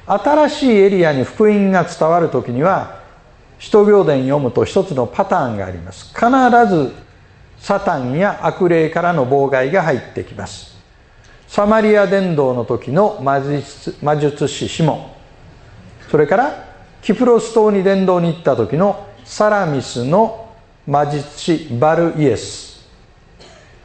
[0.06, 3.00] 新しいエリアに福音が伝わる時には
[3.58, 6.08] 使徒行伝読むと一つのパターンがあります。
[6.08, 6.26] 必
[6.68, 6.92] ず
[7.56, 10.76] サタンや悪霊からの妨害が入ってきます。
[11.48, 16.10] サマリア伝道の時の魔術魔術師シモン。
[16.10, 16.63] それから
[17.04, 20.48] キプロス島に伝道に行った時のサラミスの
[20.86, 22.82] 魔術師バルイエス。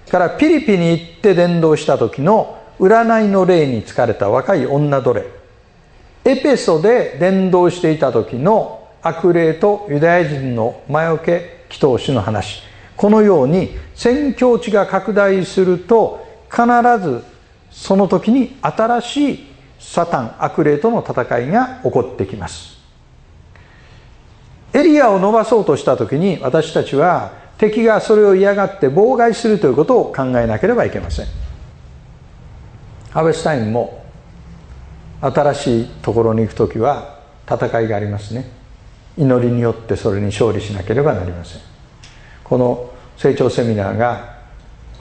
[0.09, 5.25] からピリピに行って伝道した時の占いの霊に疲れた若い女奴隷。
[6.23, 12.61] エペソで伝道していた時の悪霊とユダヤ人の魔除け祈祷師の話。
[12.95, 16.63] このように宣教地が拡大すると必
[17.05, 17.21] ず
[17.69, 19.45] その時に新しい
[19.77, 22.78] サタン悪霊との戦いが起こってきます。
[24.73, 31.25] エリアを伸ばそうとした時に私たちは敵がそれを嫌がって妨害するということを考えなければいけません。
[33.11, 34.05] ハベスタインも
[35.21, 38.45] 新しいところに行く時は戦いがありますね。
[39.17, 41.61] 祈りによってそれに勝利しなければなりません。
[42.43, 44.37] この成長セミナーが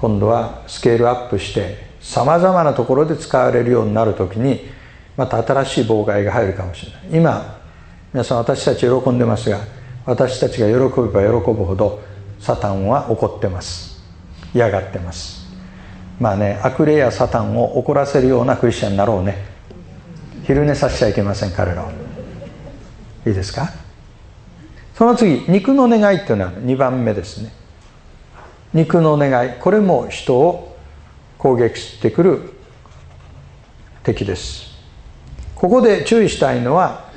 [0.00, 4.68] 今度はスケールアップしてさまざまなところで使われるようになる時に
[5.16, 7.02] また新しい妨害が入るかもしれない。
[7.12, 7.57] 今
[8.12, 9.60] 皆さん私たち喜んでますが
[10.06, 12.00] 私たちが喜べば喜ぶほど
[12.40, 14.02] サタンは怒ってます。
[14.54, 15.46] 嫌がってます。
[16.18, 19.44] まあね悪霊やサタンを怒らせるようなクリスチャンになろうね。
[20.44, 21.92] 昼寝させちゃいけません彼らは。
[23.26, 23.68] いいですか？
[24.94, 27.52] その次肉の願いっていうのは2番目ですね。
[28.72, 29.50] 肉の願い。
[29.60, 30.78] これも人を
[31.36, 32.54] 攻撃してくる
[34.02, 34.68] 敵です。
[35.54, 37.07] ここで注意したいのは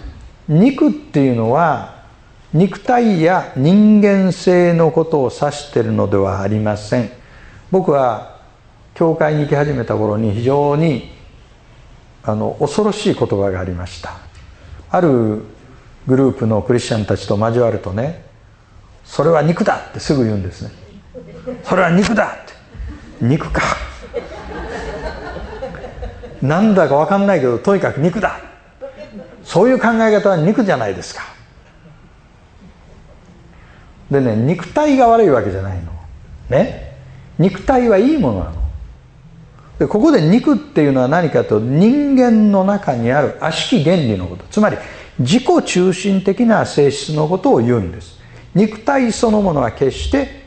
[0.47, 2.03] 肉っていうのは
[2.53, 7.09] 肉体や人間性のことを指しているのではありません。
[7.71, 8.39] 僕は
[8.93, 11.11] 教会に行き始めた頃に非常に
[12.23, 14.17] あの恐ろしい言葉がありました。
[14.89, 15.43] ある
[16.07, 18.25] グループのクリスチャンたちと交わるとね
[19.05, 20.71] それは肉だってすぐ言うんですね。
[21.63, 22.53] それは肉だって。
[23.21, 23.61] 肉か。
[26.41, 28.39] なんだか分かんないけどとにかく肉だ
[29.43, 31.21] そういう考え方は肉じゃないですか。
[34.09, 35.91] でね肉体が悪いわけじゃないの。
[36.49, 36.97] ね？
[37.39, 38.61] 肉体はいいものなの。
[39.79, 44.45] でここで肉っていうのは何かと人間の中にある悪しき原理のこと。
[44.51, 44.77] つまり
[45.17, 48.19] 自己中心的な性質のことを言うんです。
[48.53, 50.43] 肉体そのものは決して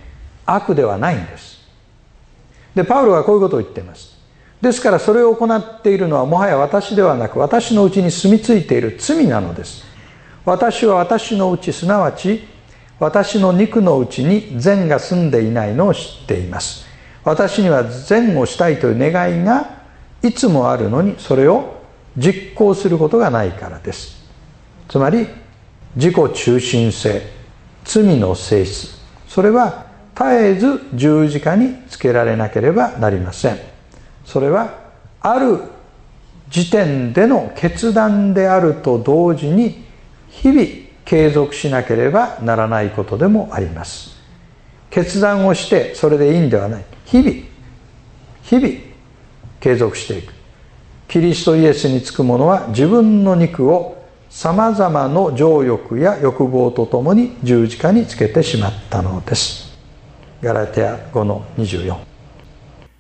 [0.47, 1.67] 悪ではないんです。
[2.75, 4.15] でパウロはこういうことを言っています。
[4.65, 9.85] ですからそれを行っているのはもはや私ではなく私のうちに住み着いている罪なのです。
[10.47, 12.47] 私は私のうちすなわち
[12.99, 16.87] 私の肉のうちに善が住んでいないのを知っています。
[17.25, 19.83] 私には善をしたいという願いが
[20.23, 21.83] いつもあるのにそれを
[22.17, 24.25] 実行することがないからです。
[24.89, 25.29] つまり
[25.95, 27.23] 自己中心性
[27.85, 28.99] 罪の性質。
[29.29, 29.85] それは
[30.15, 33.74] 絶えず十字架につけられなければなりません。
[34.25, 34.79] それは
[35.21, 35.61] ある
[36.49, 39.85] 時点での決断であると同時に
[40.29, 40.67] 日々
[41.05, 44.17] 継続しなければならないことでもあります。
[44.91, 46.85] 決断をしてそれでいいんではない。
[47.07, 47.31] 日々。
[48.43, 48.69] 日々。
[49.61, 50.33] 継続していく。
[51.09, 59.79] キリストイエスにつく者は自分の肉をさまざまの情欲や欲望とともに十字架につけてしまったのです。
[60.43, 62.14] ガラテヤ5の24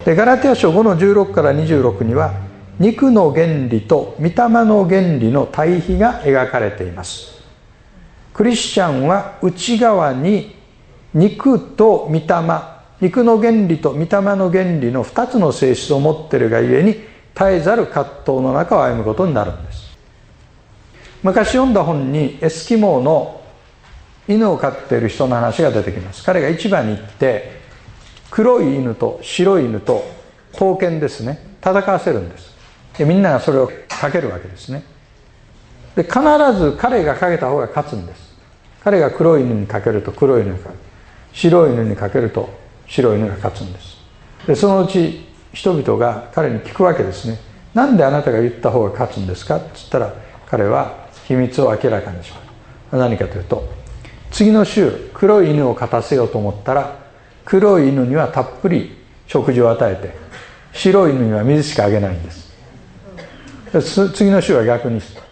[0.05, 2.35] でガラテヤ書5の16から26には
[2.79, 4.35] 肉の原理と御霊
[4.65, 7.43] の原理の対比が描かれています。
[8.33, 10.57] クリスチャンは内側に
[11.15, 12.25] 肉と御霊
[13.01, 17.07] 肉の原理と御霊の原理の2つの性質を持ってるがゆえに絶
[17.39, 19.97] えざる葛藤の中を歩むことになるんです。
[21.23, 23.41] 昔読んだ本にエスキモーの
[24.29, 26.25] 犬を飼っている人の話が出てきます。
[26.25, 27.64] 彼が市場に行って
[28.35, 30.05] 黒い犬と白い犬と
[30.55, 31.39] 刀剣ですね。
[31.61, 32.53] 戦わせるんです。
[32.99, 34.82] でみんながそれをかけるわけですね。
[35.95, 36.18] で必
[36.59, 38.35] ず彼がかけた方が勝つんです。
[38.82, 40.78] 彼が黒い犬にかけると黒い犬がかける
[41.32, 42.51] 白い犬にかけると
[42.89, 43.99] 白い犬が勝つんです。
[44.49, 47.39] でそのうち人々が彼に聞くわけですね。
[47.72, 49.59] なんであなたが言った方が勝つんですか？
[49.59, 50.12] って言ったら
[50.49, 52.39] 彼は秘密を明らかにしま
[52.91, 52.97] す。
[52.97, 53.62] 何かというと
[54.32, 57.04] 次の週黒い犬を勝たせようと思ったら
[57.45, 60.15] 黒い犬にはたっぷり食事を与えて
[60.73, 62.45] 白い犬には水しかあげないんです。
[64.13, 65.23] 次の週は逆にする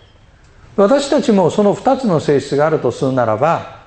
[0.77, 3.83] 私たちもその2つの性質があるとするならば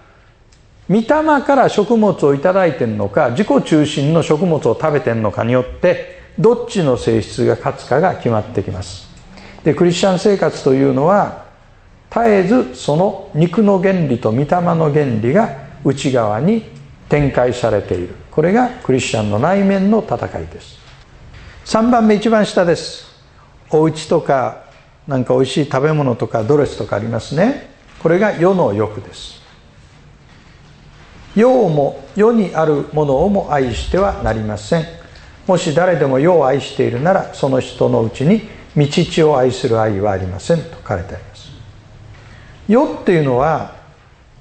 [0.88, 1.08] 御霊
[1.42, 9.10] から食物を頂いてんのか自己中心の食物を食べてんのかによってどっちの性質が勝つかが決まってきます。
[9.64, 11.46] でクリスチャン生活というのは
[12.12, 16.75] 絶えずその肉の原理と御霊の原理が内側に
[17.10, 18.16] 展開されている。
[18.32, 20.80] これがクリスチャンの内面の戦いです。
[21.66, 23.06] 3番目一番下です。
[23.70, 24.66] お家とか
[25.08, 27.70] なんか美味しい食べ物とかドレスとかありますね。
[28.01, 29.41] これが世の欲です。
[31.36, 34.86] 世も世にあるものをも愛してはなりません。
[35.47, 41.49] もし誰でも世を愛しているならその人のうちに道地を愛する愛はありませんと書かれてあります。
[42.68, 43.76] 世っていうのは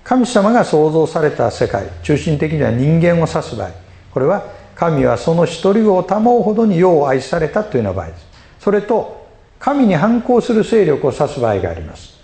[0.05, 3.71] 神様が創造された世界中心的には人間を指す場合
[4.13, 4.45] これは
[4.75, 8.27] 神はその一人を保うほどに世を愛されたというような場合です。
[8.61, 9.27] それと
[9.59, 12.15] 神に反抗する勢力を指す場合があります。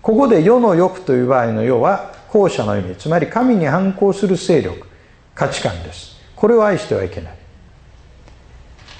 [0.00, 4.86] ここで世の欲という場合の世は後者の意味つまり神に反抗する勢力
[5.34, 6.16] 価値観です。
[6.34, 7.34] これを愛してはいけない。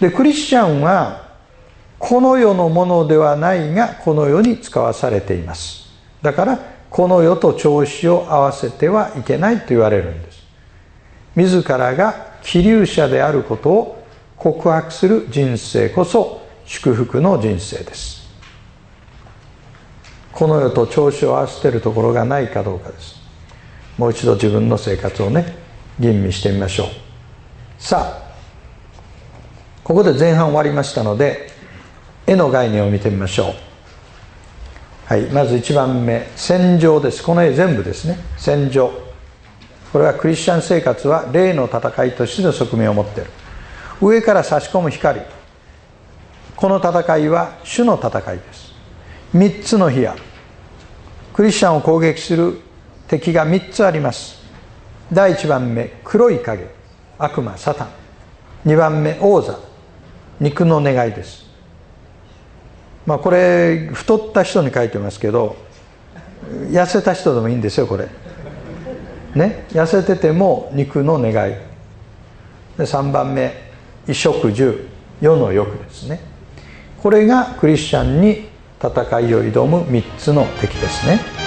[0.00, 1.32] でクリスチャンは
[1.98, 5.90] この世のものではないがこの世に使わされています。
[6.20, 6.58] だから
[6.92, 10.42] この世と調子を合わせてはいけないと言われるんです。
[11.34, 14.04] 自らが気流者であることを
[14.36, 18.28] 告白する人生こそ祝福の人生です。
[20.32, 23.16] この世と調子を合わせているところがないかどうかです。
[23.96, 25.56] もう一度自分の生活をね
[25.98, 26.88] 吟味してみましょう。
[27.78, 28.34] さあ
[29.82, 31.50] ここで前半終わりましたので
[32.26, 33.71] 絵の概念を見てみましょう。
[35.04, 36.30] はいまず1番目。
[36.36, 37.22] 戦場です。
[37.22, 38.18] この絵全部ですね。
[38.36, 38.90] 戦場。
[39.92, 43.30] これはクリスチャン生活は霊の戦いとしての側面を持っている。
[44.00, 45.20] 上から差し込む光。
[46.56, 48.72] この戦いは主の戦いです。
[49.34, 50.14] 3つの火矢。
[51.34, 52.60] クリスチャンを攻撃する
[53.08, 54.40] 敵が3つあります。
[55.12, 56.00] 第1番目。
[56.04, 56.64] 黒い影。
[57.18, 57.88] 悪魔サタン。
[58.66, 59.18] 2番目。
[59.20, 59.58] 王座。
[60.38, 61.41] 肉の願いです。
[63.06, 65.56] まあこれ太った人に書いてますけど
[66.70, 68.08] 痩せた人でもいいんですよこれ。
[69.34, 69.66] ね？
[69.70, 71.54] 痩せてても肉の願い。
[72.76, 73.70] で3番目。
[74.02, 74.88] 衣食住。
[75.20, 76.20] 世の欲ですね。
[77.00, 78.48] これがクリスチャンに
[78.80, 78.90] 戦
[79.20, 81.41] いを挑む3つの敵ですね。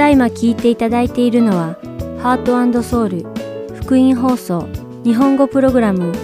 [0.00, 1.76] だいま聞いていただいているのは
[2.22, 3.26] ハートソウル
[3.74, 4.66] 福音放送
[5.04, 6.14] 日本語プログラム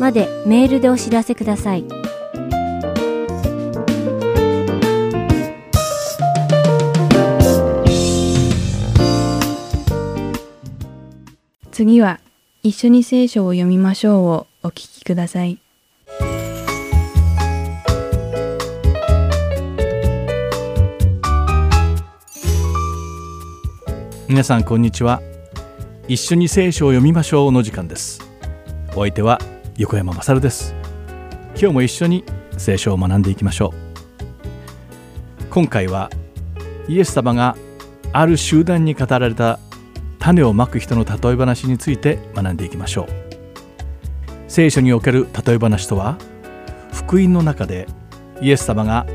[0.00, 1.84] までメールでお知らせください。
[11.74, 12.20] 次は
[12.62, 15.58] 一緒に聖書を読みましょうをお聞きください。
[24.28, 25.20] 皆さんこんにちは。
[26.06, 28.20] 一緒に聖書を読みましょうの時間です。
[28.90, 29.40] お相手は
[29.76, 30.76] 横山勝です。
[31.56, 32.22] 今日も一緒に
[32.56, 33.74] 聖書を学んでいきましょ
[35.42, 35.44] う。
[35.50, 36.08] 今回は
[36.86, 37.56] イエス様が
[38.12, 39.58] ある集団に語られた
[40.24, 43.08] 種をまく人の例え話について学んでいきましょう。
[44.48, 46.16] 聖書における例え話とは
[46.94, 47.86] 福音の中で
[48.40, 49.06] イエス様が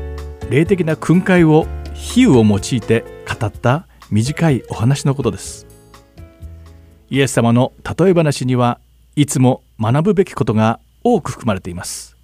[0.50, 5.66] 霊的な訓戒を比喩を用いて語った短いお話のことです。
[7.10, 8.78] イエス様の例え話には
[9.16, 12.16] いつも学ぶべきことが多く含まれています。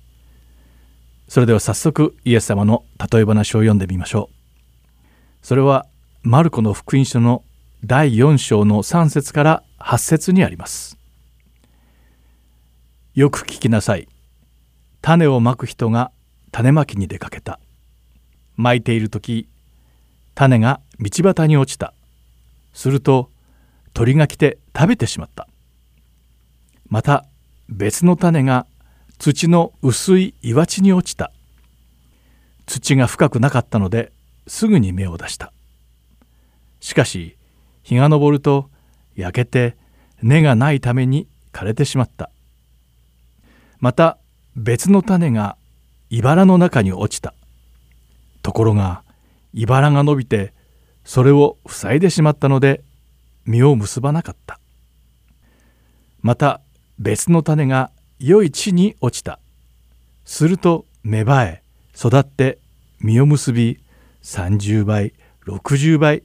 [1.27, 5.45] それでは早速イエス様の例え話を読んでみましょう。
[5.45, 5.87] それは
[6.23, 7.43] マルコの福音書の
[7.85, 10.97] 第4章の3節から8節にあります。
[13.15, 14.09] よく聞きなさい。
[15.03, 16.11] 種をまく人が
[16.53, 17.61] 種まきに出かけた。
[18.57, 19.47] まいている時
[20.35, 21.93] 種が道端に落ちた。
[22.73, 23.31] すると
[23.93, 25.47] 鳥が来て食べてしまった。
[26.89, 27.27] また
[27.69, 28.67] 別の種が
[29.19, 31.31] 土の薄い岩地に落ちた。
[32.65, 34.13] 土が深くなかったので
[34.47, 35.53] すぐに芽を出した。
[36.81, 37.36] しかし
[37.87, 38.69] 日が昇ると
[39.15, 39.77] 焼けて
[40.21, 42.31] 根がないために枯れてしまった。
[43.79, 44.19] また
[44.57, 45.57] 別の種が
[46.11, 47.33] 茨の中に落ちた。
[48.43, 49.05] ところが
[49.55, 50.53] 茨が伸びて
[51.05, 52.83] それを塞いでしまったので
[53.45, 54.59] 実を結ばなかった。
[56.23, 56.61] また
[56.99, 59.39] 別の種が良い地に落ちた。
[60.25, 61.63] すると芽生え
[61.95, 62.59] 育って
[62.99, 63.79] 実を結び
[64.25, 65.13] 30倍
[65.47, 66.25] 60倍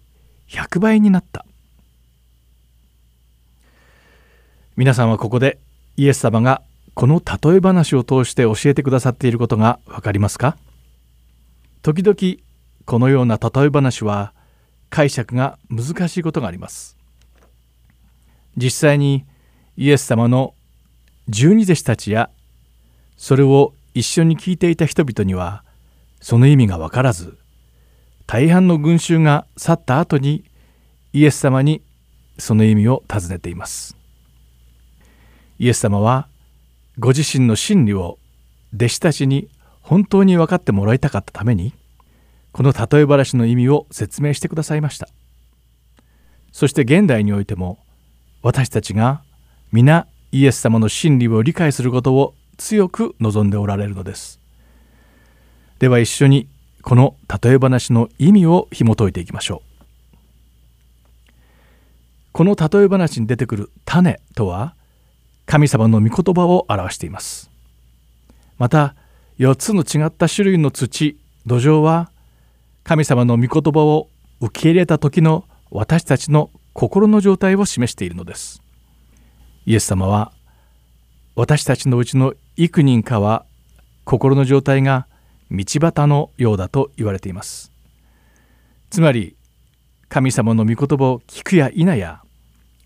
[0.49, 1.45] 100倍になった。
[4.77, 5.59] 皆さんはここで
[5.97, 6.61] イエス様が
[6.93, 10.57] この例え話を通して教えてくださっていることが分かりますか？
[11.81, 12.41] 時々
[12.85, 14.33] このような例え話は
[14.89, 16.97] 解釈が難しいことがあります。
[18.55, 19.25] 実際に
[19.75, 20.53] イエス様の
[21.27, 22.29] 十二弟子たちや
[23.17, 25.63] それを一緒に聞いていた人々には
[26.21, 27.37] その意味が分からず
[28.25, 30.45] 大半の群衆が去った後に
[31.11, 31.81] イエス様に
[32.37, 33.97] その意味を尋ねています。
[35.61, 36.27] イエス様は
[36.97, 38.17] ご自身の真理を
[38.75, 39.47] 弟子たちに
[39.81, 41.71] 本当に分かってもらいたかったために
[42.51, 45.07] この例え話の意味を説明してくださいました。
[46.51, 47.77] そして現代においても
[48.41, 49.21] 私たちが
[49.71, 54.39] 皆イエス様の真理を理解することを強く望んでおられるのです。
[55.77, 56.47] では一緒に
[56.81, 61.33] この例え話の意味を紐解いていきましょう。
[62.31, 64.73] この例え話に出てくる種とは
[65.51, 67.51] 神様の御言葉を表しています。
[68.57, 68.95] また
[69.37, 72.09] 4つの違った種類の土土壌は
[72.85, 74.07] 神様の御言葉を
[74.39, 78.61] 受け入れた時の私たちの心の状態を示しているのです。
[79.65, 80.31] イエス様は
[81.35, 83.45] 私たちのうちの幾人かは
[84.05, 85.05] 心の状態が
[85.51, 87.73] 道端のようだと言われています。
[88.89, 89.35] つまり
[90.07, 92.21] 神様の御言葉を聞くや否や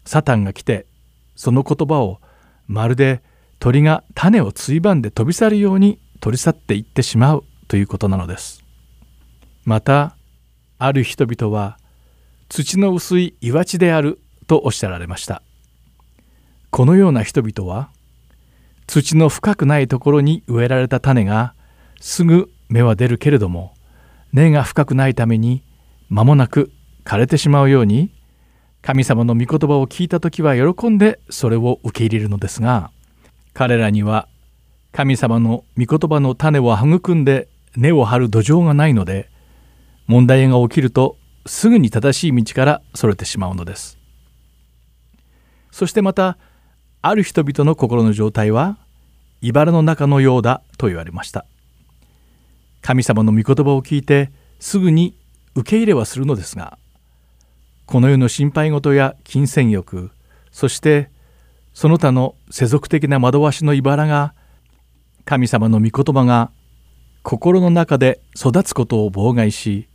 [0.03, 0.87] サタンが来て
[1.35, 2.21] その言葉を
[2.67, 3.21] まるで
[3.59, 8.63] 鳥が種をついばんで飛び去るように取り去っていってしまうということなのです。
[9.63, 10.15] また
[10.77, 11.77] ある人々は
[12.49, 15.41] 土の薄い岩地であるとおっしゃられました。
[16.69, 17.89] このような人々は
[18.87, 21.55] 土の深くないところに植えられた種が
[21.99, 23.73] すぐ芽は出るけれども
[24.33, 25.63] 根が深くないために
[26.09, 26.71] 間もなく
[27.03, 28.11] 枯れてしまうように
[28.85, 32.91] 神様の御言葉を聞いた時は喜んでそれを受け入れるのですが
[33.55, 34.27] 彼らには
[34.91, 39.31] 神様の御言葉の種を育んで根を張る土壌がないので
[40.05, 41.17] 問題が起きると
[41.47, 43.97] すぐに正しい道からそれてしまうのです。
[45.71, 46.37] そしてまた
[47.01, 48.77] ある人々の心の状態は
[49.41, 51.47] 茨の中のようだと言われました。
[52.81, 55.17] 神様の御言葉を聞いてすぐに
[55.55, 56.77] 受け入れはするのですが
[57.85, 60.11] この世の心配事や金銭欲
[60.51, 61.09] そして
[61.73, 64.33] その他の世俗的な惑わしの茨が
[65.25, 66.51] 神様の御言葉が
[67.23, 69.87] 心の中で育つことを妨害し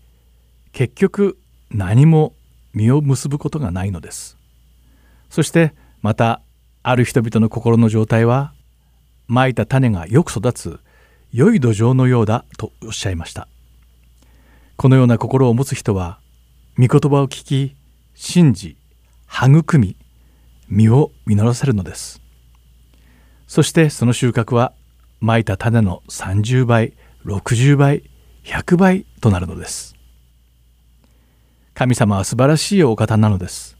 [0.72, 1.38] 結局
[1.70, 2.34] 何も
[2.74, 4.36] 実を結ぶことがないのです。
[5.30, 6.42] そしてまた
[6.82, 8.52] ある人々の心の状態は
[9.26, 10.80] まいた種がよく育つ
[11.32, 13.48] 良い土壌のようだとおっしゃいました。
[14.76, 16.18] このような心を持つ人は
[16.76, 17.76] 御言葉を聞き
[18.22, 18.76] 信じ
[19.26, 19.96] 育み
[20.68, 22.20] 実を実らせるのです。
[23.46, 24.74] そしてその収穫は
[25.20, 26.92] まいた種の30倍
[27.24, 28.04] 60倍
[28.44, 29.96] 100倍となるのです。
[31.72, 33.78] 神様は素晴らしいお方なのです。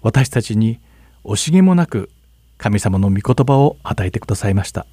[0.00, 0.78] 私たちに
[1.24, 2.08] 惜しげもなく
[2.56, 4.86] 神様の御言葉を与えてくださいました。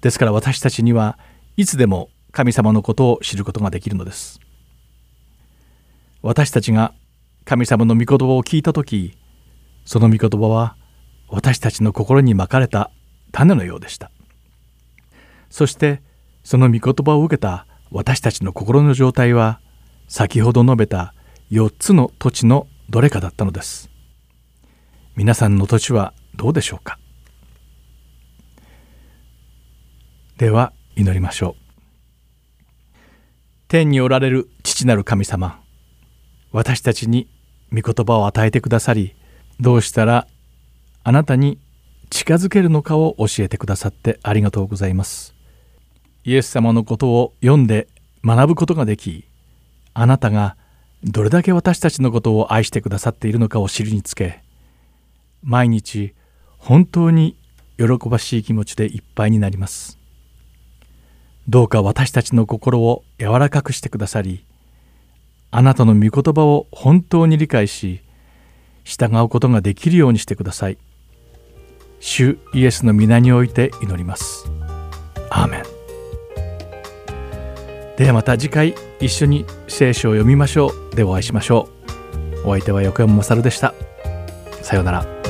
[0.00, 1.18] ですから私たちには
[1.56, 4.38] いつでも神様のことを知ることができるのです。
[6.22, 6.94] 私たちが
[7.44, 9.16] 神様の御言葉を聞いた時
[9.84, 10.76] その御言葉は
[11.28, 12.90] 私たちの心にまかれた
[13.32, 14.10] 種のようでした。
[15.50, 16.02] そして
[16.44, 19.60] その御言葉を受けた私たちの心の状態は
[20.08, 21.14] 先ほど述べた
[21.50, 23.90] 4つの土地のどれかだったのです。
[25.16, 26.98] 皆さんの土地はどうでしょうか？
[30.38, 32.94] では祈りましょう。
[33.68, 35.60] 天におられる父なる神様
[36.50, 37.28] 私たちに
[37.72, 39.14] 御言葉を与えてくださり
[39.60, 40.26] どうしたら
[41.04, 41.58] あなたに
[42.10, 45.34] 近づけるのかを教えてくださってありがとうございます。
[46.24, 47.88] イエス様のことを読んで
[48.24, 49.24] 学ぶことができ
[49.94, 50.56] あなたが
[51.02, 54.42] どれだけ私たちのことを愛してくださっているのかを知るにつけ
[55.42, 56.14] 毎日
[56.58, 57.36] 本当に
[57.76, 59.98] 喜ばしい気持ちでいっぱいになります。
[61.48, 64.44] どうか私たちの心を柔らかくしてくださり
[65.54, 68.00] あなたの御言葉を本当に理解し
[68.84, 70.78] 従うことができるようにしてください。
[72.00, 74.50] 主イエスの皆において祈ります。
[75.30, 75.62] アーメン。
[77.96, 80.96] ではまた次回一緒に聖書を読みましょう。
[80.96, 81.68] でお会いしましょ
[82.44, 82.48] う。
[82.48, 83.74] お相手は横山勝でした。
[84.62, 85.21] さようなら。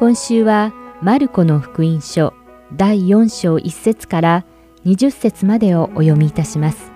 [0.00, 0.72] 今週は
[1.02, 2.32] マルコの福音書
[2.74, 4.46] 第4章1節から
[4.86, 6.90] 20節までをお読みいたします。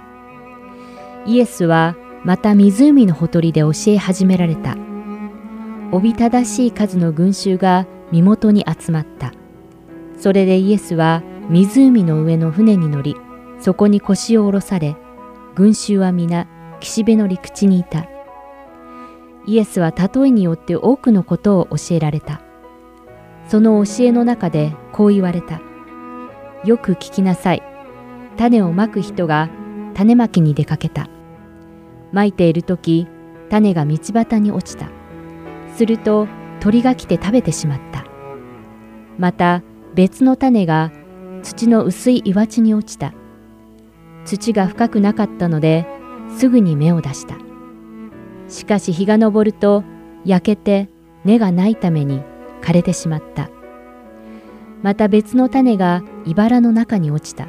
[1.26, 4.78] イエスはまた湖のほとりで教え始められた。
[5.92, 9.34] おびただしい数の群衆が身元に集まった。
[10.18, 13.16] それでイエスは湖の上の船に乗り、
[13.60, 14.96] そこに腰を下ろされ、
[15.54, 16.48] 群衆は皆
[16.80, 18.06] 岸辺の陸地にいた。
[19.46, 22.40] イエスは例えによって多くのことを教えられた。
[23.48, 25.60] その教えの中でこう言われた。
[26.64, 27.62] よく聞きなさい。
[28.36, 29.50] 種をまく人が
[29.94, 31.08] 種まきに出かけた。
[32.12, 33.06] まいているとき、
[33.50, 34.88] 種が道端に落ちた。
[35.76, 36.26] すると
[36.60, 38.04] 鳥が来て食べてしまった。
[39.18, 39.62] また
[39.94, 40.90] 別の種が
[41.42, 43.12] 土の薄い岩地に落ちた。
[44.24, 45.86] 土が深くなかったので、
[46.36, 47.36] すぐに芽を出した。
[48.48, 49.84] しかし日が昇ると
[50.24, 50.88] 焼けて
[51.24, 52.22] 根がないために
[52.64, 53.50] 枯れてしまった。
[54.82, 57.48] また別の種が茨の中に落ちた。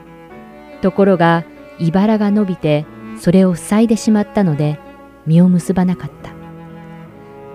[0.81, 1.45] ところが
[1.79, 2.85] 茨が伸びて
[3.17, 4.77] それを塞いでしまったので
[5.25, 6.31] 実を結ばなかった。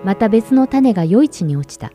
[0.04, 1.92] また別の種が余市に落ちた。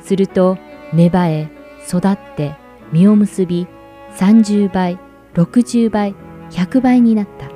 [0.00, 0.56] すると
[0.94, 1.50] 芽生え
[1.86, 2.56] 育って
[2.90, 3.66] 実を結び
[4.16, 4.98] 30倍
[5.34, 6.14] 60倍
[6.50, 7.50] 100倍になった。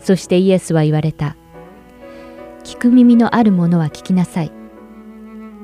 [0.00, 1.36] そしてイエスは言われた。
[2.64, 4.55] 聞く耳のある者は聞きなさい。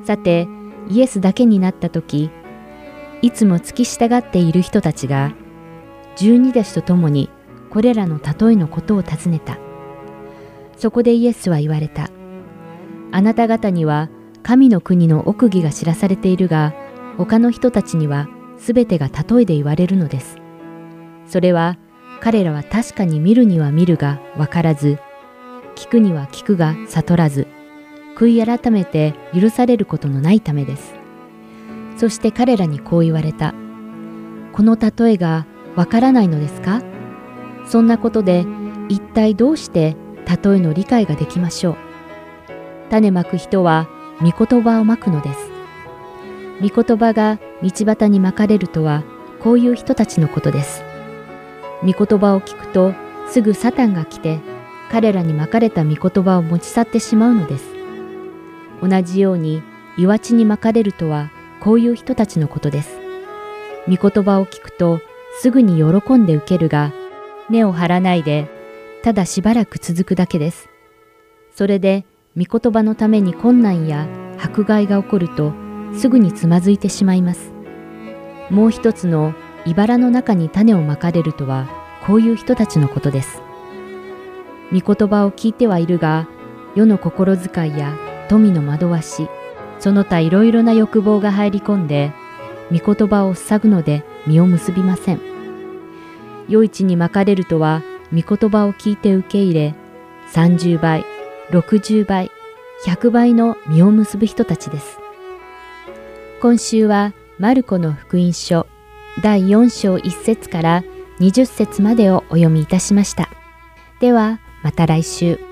[0.04, 0.48] さて、
[0.88, 2.30] イエスだけになった時、
[3.22, 5.32] いつも付き従っている人たちが、
[6.16, 7.30] 十二弟子と共に
[7.70, 9.58] これらの例えのことを尋ねた。
[10.76, 12.10] そこでイエスは言われた。
[13.12, 14.10] あなた方には
[14.42, 16.74] 神の国の奥義が知らされているが、
[17.16, 18.28] 他の人たちには
[18.58, 20.36] 全てが例えで言われるのです。
[21.26, 21.78] それは
[22.20, 24.98] 彼らは確かに見るには見るが分からず、
[25.76, 27.46] 聞くには聞くが悟らず、
[28.16, 30.94] 悔い改めて許されることのないためです。
[31.96, 33.54] そして彼らにこう言われた。
[34.52, 35.46] この例えが
[35.76, 36.82] わからないのですか？
[37.66, 38.44] そんなことで
[38.88, 39.96] 一体どうして
[40.26, 41.76] 例えの理解ができましょう？
[42.90, 43.88] 種まく人は
[44.20, 45.38] 御言葉をまくのです。
[46.60, 49.02] 御言葉が道端にまかれるとは
[49.40, 50.82] こういう人たちのことです。
[51.82, 52.94] 御言葉を聞くと
[53.28, 54.40] すぐサタンが来て
[54.90, 57.71] 彼らにまかれた御言葉を持ち去ってしまうのです。
[58.82, 59.62] 同じように
[59.96, 61.30] 岩地にまかれるとは
[61.60, 62.98] こういう人たちのことです。
[63.88, 65.00] 御言葉を聞くと
[65.40, 66.92] すぐに喜んで受けるが
[67.48, 68.48] 根を張らないで
[69.02, 70.68] ただしばらく続くだけです。
[71.54, 72.04] それで
[72.36, 74.06] 御言葉のために困難や
[74.38, 75.52] 迫害が起こると
[75.94, 77.52] すぐにつまずいてしまいます。
[78.50, 81.68] もう一つの茨の中に種をまかれるとは
[82.06, 83.40] こういう人たちのことです。
[84.72, 86.26] 御言葉を聞いてはいるが、
[86.74, 87.96] 世の心遣いや
[88.32, 89.28] 富の惑わし、
[89.78, 92.12] その他いろいろな欲望が入り込んで、
[92.70, 95.20] 御言葉を塞ぐので実を結びません。
[96.48, 99.74] 余市にまかれるとは、御言葉を聞いて受け入れ、
[100.32, 101.04] 30倍、
[101.50, 102.30] 60倍、
[102.86, 104.98] 100倍の実を結ぶ人たちです。
[106.40, 108.66] 今週は、マルコの福音書
[109.22, 110.84] 第4章1節から
[111.20, 113.28] 20節までをお読みいたしました。
[114.00, 115.51] では、また来週。